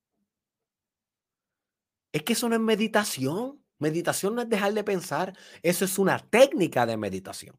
[2.12, 3.61] Es que eso no es meditación.
[3.81, 5.36] Meditación no es dejar de pensar.
[5.65, 7.57] Eso es una técnica de meditación.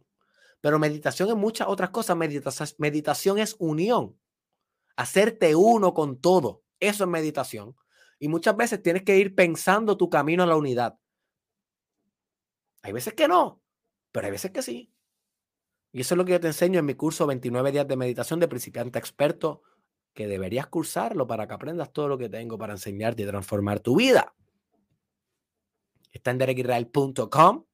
[0.61, 2.15] Pero meditación es muchas otras cosas.
[2.77, 4.18] meditación es unión
[4.95, 6.63] hacerte uno con todo.
[6.80, 7.76] Eso es meditación.
[8.19, 10.97] Y muchas veces tienes que ir pensando tu camino a la unidad.
[12.81, 13.61] Hay veces que no,
[14.11, 14.93] pero hay veces que sí.
[15.91, 18.39] Y eso es lo que yo te enseño en mi curso 29 días de meditación
[18.39, 19.63] de principiante experto,
[20.13, 23.97] que deberías cursarlo para que aprendas todo lo que tengo para enseñarte y transformar tu
[23.97, 24.35] vida.
[26.11, 27.65] Está en derekisrael.com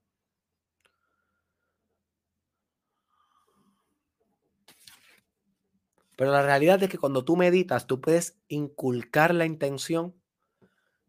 [6.21, 10.13] Pero la realidad es que cuando tú meditas, tú puedes inculcar la intención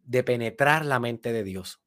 [0.03, 1.83] de penetrar la mente de Dios,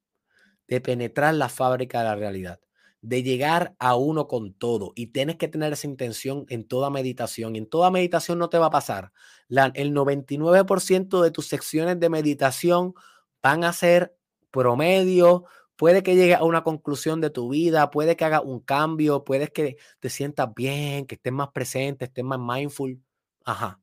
[0.69, 2.61] de penetrar la fábrica de la realidad,
[3.01, 4.93] de llegar a uno con todo.
[4.94, 7.57] Y tienes que tener esa intención en toda meditación.
[7.57, 9.11] Y en toda meditación no te va a pasar.
[9.48, 12.94] el 99% de tus secciones de meditación
[13.43, 14.16] van a ser
[14.53, 19.24] promedio, puede que llegue a una conclusión de tu vida, puede que haga un cambio,
[19.24, 23.01] puede que te sientas bien, que estés más presente, estés más mindful.
[23.47, 23.81] Ajá.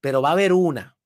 [0.00, 0.98] Pero va a haber una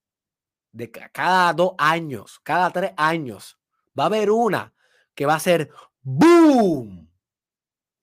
[0.73, 3.59] de cada dos años, cada tres años,
[3.99, 4.75] va a haber una
[5.15, 5.71] que va a ser
[6.01, 7.09] boom.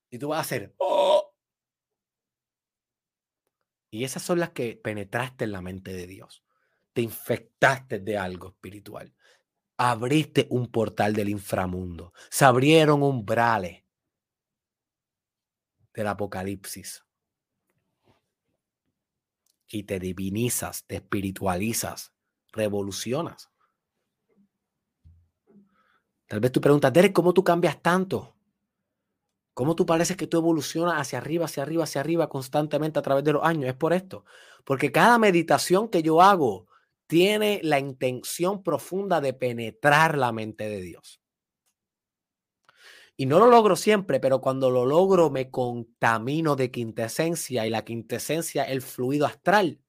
[0.10, 1.34] Y tú vas a hacer oh.
[3.90, 6.44] Y esas son las que penetraste en la mente de Dios.
[6.94, 9.16] Te infectaste de algo espiritual.
[9.78, 12.14] Abriste un portal del inframundo.
[12.30, 13.84] Se abrieron umbrales
[15.94, 17.07] del apocalipsis
[19.70, 22.14] y te divinizas, te espiritualizas,
[22.52, 23.50] revolucionas.
[26.28, 28.36] Tal vez tú preguntas, Derek, ¿cómo tú cambias tanto?
[29.54, 33.24] ¿Cómo tú pareces que tú evolucionas hacia arriba, hacia arriba, hacia arriba constantemente a través
[33.24, 33.70] de los años?
[33.70, 34.24] Es por esto.
[34.64, 36.68] Porque cada meditación que yo hago
[37.08, 41.22] tiene la intención profunda de penetrar la mente de Dios.
[43.20, 47.84] Y no lo logro siempre, pero cuando lo logro me contamino de quintesencia y la
[47.84, 49.82] quintesencia es el fluido astral,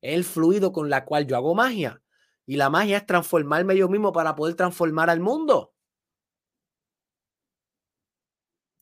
[0.00, 2.02] es el fluido con la cual yo hago magia.
[2.46, 5.74] Y la magia es transformarme yo mismo para poder transformar al mundo.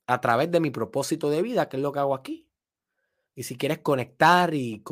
[0.07, 2.49] A través de mi propósito de vida, que es lo que hago aquí.
[3.35, 4.83] Y si quieres conectar y,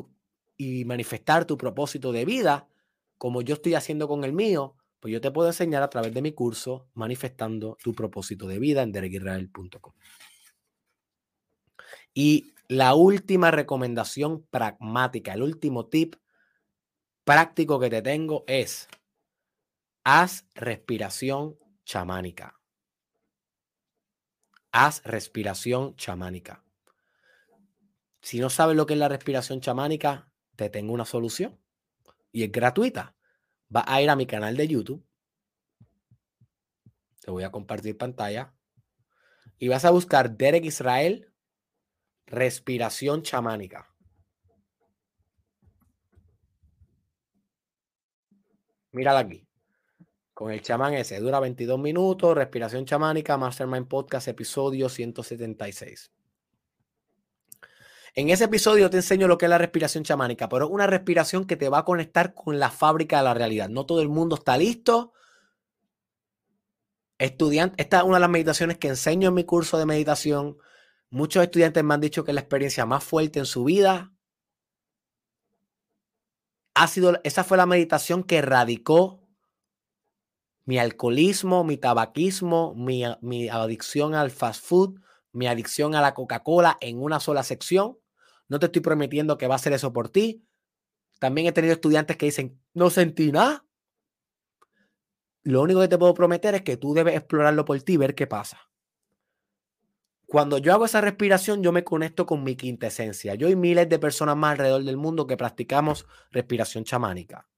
[0.56, 2.68] y manifestar tu propósito de vida,
[3.18, 4.75] como yo estoy haciendo con el mío,
[5.06, 8.82] pues yo te puedo enseñar a través de mi curso manifestando tu propósito de vida
[8.82, 9.92] en derekisrael.com.
[12.12, 16.16] Y la última recomendación pragmática, el último tip
[17.22, 18.88] práctico que te tengo es
[20.02, 22.58] haz respiración chamánica.
[24.72, 26.64] Haz respiración chamánica.
[28.22, 31.60] Si no sabes lo que es la respiración chamánica, te tengo una solución.
[32.32, 33.15] Y es gratuita.
[33.74, 35.04] Va a ir a mi canal de YouTube.
[37.20, 38.54] Te voy a compartir pantalla.
[39.58, 41.32] Y vas a buscar Derek Israel,
[42.26, 43.92] respiración chamánica.
[48.92, 49.46] Mírala aquí.
[50.32, 51.18] Con el chamán ese.
[51.18, 52.34] Dura 22 minutos.
[52.34, 53.36] Respiración chamánica.
[53.36, 56.10] Mastermind Podcast, episodio 176.
[58.18, 61.46] En ese episodio te enseño lo que es la respiración chamánica, pero es una respiración
[61.46, 63.68] que te va a conectar con la fábrica de la realidad.
[63.68, 65.12] No todo el mundo está listo.
[67.18, 70.56] Estudiante, esta es una de las meditaciones que enseño en mi curso de meditación.
[71.10, 74.14] Muchos estudiantes me han dicho que es la experiencia más fuerte en su vida.
[76.74, 79.28] Ha sido, esa fue la meditación que erradicó
[80.64, 85.00] mi alcoholismo, mi tabaquismo, mi, mi adicción al fast food,
[85.32, 87.98] mi adicción a la Coca-Cola en una sola sección.
[88.48, 90.46] No te estoy prometiendo que va a hacer eso por ti.
[91.18, 93.64] También he tenido estudiantes que dicen, no sentí nada.
[95.42, 98.26] Lo único que te puedo prometer es que tú debes explorarlo por ti ver qué
[98.26, 98.70] pasa.
[100.26, 103.36] Cuando yo hago esa respiración, yo me conecto con mi quinta esencia.
[103.36, 107.48] Yo y miles de personas más alrededor del mundo que practicamos respiración chamánica.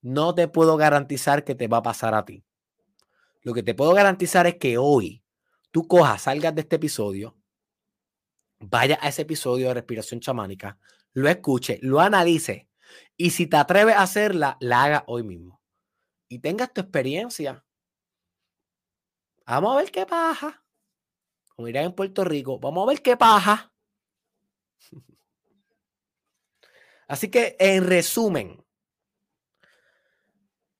[0.00, 2.44] No te puedo garantizar que te va a pasar a ti.
[3.42, 5.22] Lo que te puedo garantizar es que hoy
[5.70, 7.37] tú cojas, salgas de este episodio
[8.60, 10.78] vaya a ese episodio de respiración chamánica,
[11.12, 12.68] lo escuche, lo analice
[13.16, 15.60] y si te atreves a hacerla, la haga hoy mismo.
[16.28, 17.64] Y tengas tu experiencia.
[19.46, 20.62] Vamos a ver qué pasa.
[21.54, 23.72] Como irán en Puerto Rico, vamos a ver qué pasa.
[27.08, 28.62] Así que en resumen,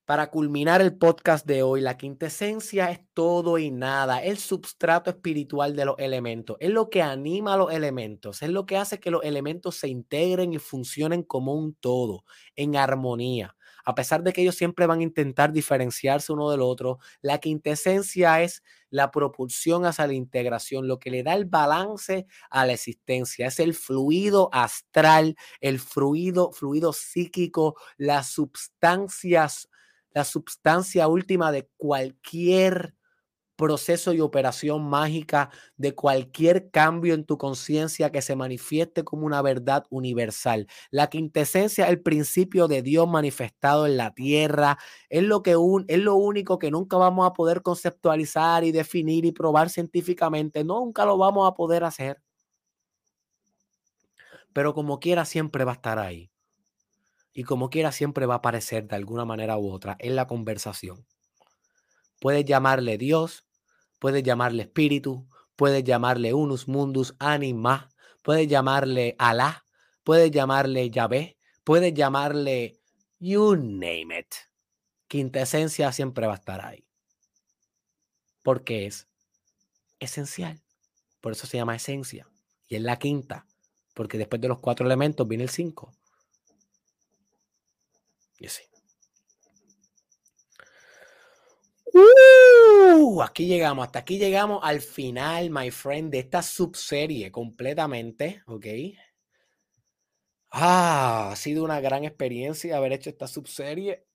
[0.09, 5.75] para culminar el podcast de hoy, la quintesencia es todo y nada, el substrato espiritual
[5.75, 9.11] de los elementos, es lo que anima a los elementos, es lo que hace que
[9.11, 12.25] los elementos se integren y funcionen como un todo,
[12.55, 13.55] en armonía.
[13.85, 18.41] A pesar de que ellos siempre van a intentar diferenciarse uno del otro, la quintesencia
[18.41, 23.45] es la propulsión hacia la integración, lo que le da el balance a la existencia,
[23.45, 29.69] es el fluido astral, el fluido, fluido psíquico, las sustancias
[30.11, 32.95] la sustancia última de cualquier
[33.59, 39.41] proceso y operación mágica, de cualquier cambio en tu conciencia que se manifieste como una
[39.41, 40.65] verdad universal.
[40.91, 44.77] La quintesencia es el principio de Dios manifestado en la tierra,
[45.09, 49.25] es lo, que un, es lo único que nunca vamos a poder conceptualizar y definir
[49.25, 52.21] y probar científicamente, nunca lo vamos a poder hacer.
[54.53, 56.31] Pero como quiera siempre va a estar ahí
[57.33, 61.05] y como quiera siempre va a aparecer de alguna manera u otra en la conversación.
[62.19, 63.45] Puedes llamarle Dios,
[63.99, 67.89] puedes llamarle Espíritu, puedes llamarle Unus Mundus Anima,
[68.23, 69.65] puedes llamarle Alá,
[70.03, 72.79] puedes llamarle Yahvé, puedes llamarle
[73.19, 74.35] you name it.
[75.07, 76.85] Quinta esencia siempre va a estar ahí.
[78.43, 79.07] Porque es
[79.99, 80.61] esencial.
[81.19, 82.27] Por eso se llama esencia.
[82.67, 83.45] Y es la quinta.
[83.93, 85.91] Porque después de los cuatro elementos viene el cinco.
[88.39, 88.63] Y así.
[91.93, 98.65] Uh, aquí llegamos, hasta aquí llegamos al final, my friend, de esta subserie completamente, ¿ok?
[100.51, 104.05] Ah, ha sido una gran experiencia haber hecho esta subserie.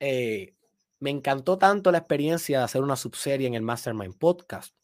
[0.00, 0.54] Eh,
[0.98, 4.74] me encantó tanto la experiencia de hacer una subserie en el Mastermind Podcast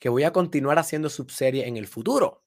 [0.00, 2.42] que voy a continuar haciendo subserie en el futuro.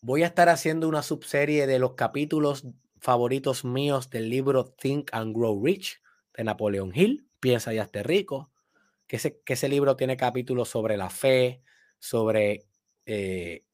[0.00, 2.64] Voy a estar haciendo una subserie de los capítulos
[2.98, 6.00] favoritos míos del libro Think and Grow Rich
[6.34, 8.50] de Napoleón Hill, Piensa y hazte rico,
[9.06, 11.62] que ese, que ese libro tiene capítulos sobre la fe,
[11.98, 12.66] sobre
[13.04, 13.64] eh,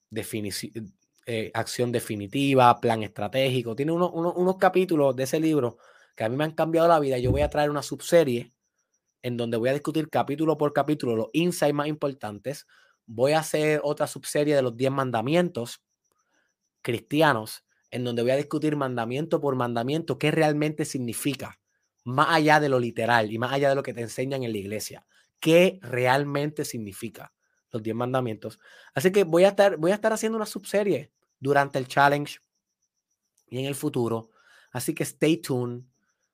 [1.27, 3.75] eh, acción definitiva, plan estratégico.
[3.75, 5.79] Tiene unos capítulos de ese libro
[6.15, 7.19] que a mí me han cambiado la vida.
[7.19, 8.53] Yo voy a traer una subserie
[9.23, 12.67] en donde voy a discutir capítulo por capítulo los insights más importantes.
[13.07, 15.83] Voy a hacer otra subserie de los 10 mandamientos
[16.83, 21.61] cristianos en donde voy a discutir mandamiento por mandamiento qué realmente significa,
[22.05, 24.59] más allá de lo literal y más allá de lo que te enseñan en la
[24.59, 25.07] iglesia,
[25.39, 27.33] qué realmente significa
[27.71, 28.59] los 10 mandamientos.
[28.95, 32.39] Así que voy a estar, voy a estar haciendo una subserie durante el challenge
[33.49, 34.31] y en el futuro.
[34.73, 35.83] Así que stay tuned.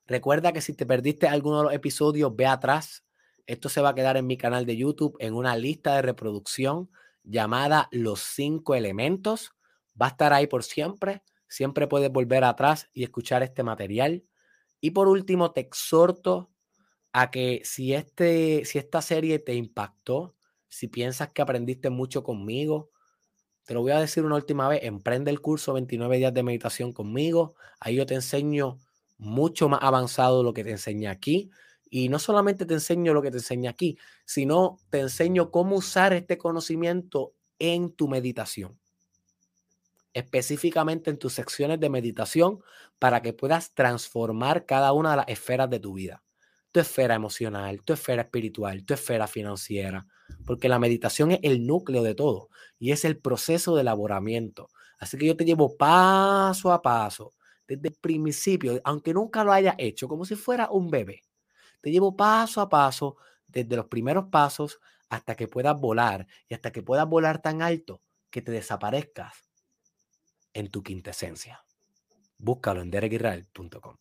[0.07, 3.05] Recuerda que si te perdiste alguno de los episodios, ve atrás.
[3.47, 6.91] Esto se va a quedar en mi canal de YouTube en una lista de reproducción
[7.25, 9.51] llamada Los cinco elementos.
[10.01, 11.23] Va a estar ahí por siempre.
[11.49, 14.25] Siempre puedes volver atrás y escuchar este material.
[14.81, 16.51] Y por último, te exhorto
[17.13, 20.37] a que si, este, si esta serie te impactó,
[20.69, 22.91] si piensas que aprendiste mucho conmigo,
[23.65, 26.93] te lo voy a decir una última vez, emprende el curso 29 días de meditación
[26.93, 27.55] conmigo.
[27.81, 28.79] Ahí yo te enseño
[29.19, 31.51] mucho más avanzado lo que te enseñé aquí.
[31.91, 36.13] Y no solamente te enseño lo que te enseñé aquí, sino te enseño cómo usar
[36.13, 38.79] este conocimiento en tu meditación.
[40.13, 42.61] Específicamente en tus secciones de meditación
[42.99, 46.23] para que puedas transformar cada una de las esferas de tu vida.
[46.73, 50.07] Tu esfera emocional, tu esfera espiritual, tu esfera financiera.
[50.45, 54.69] Porque la meditación es el núcleo de todo y es el proceso de elaboramiento.
[54.99, 57.35] Así que yo te llevo paso a paso,
[57.67, 61.23] desde el principio, aunque nunca lo hayas hecho, como si fuera un bebé
[61.81, 63.17] te llevo paso a paso,
[63.47, 64.79] desde los primeros pasos
[65.09, 69.48] hasta que puedas volar y hasta que puedas volar tan alto que te desaparezcas
[70.59, 71.65] en tu quintesencia.
[72.37, 73.97] Búscalo en derekisrael.com.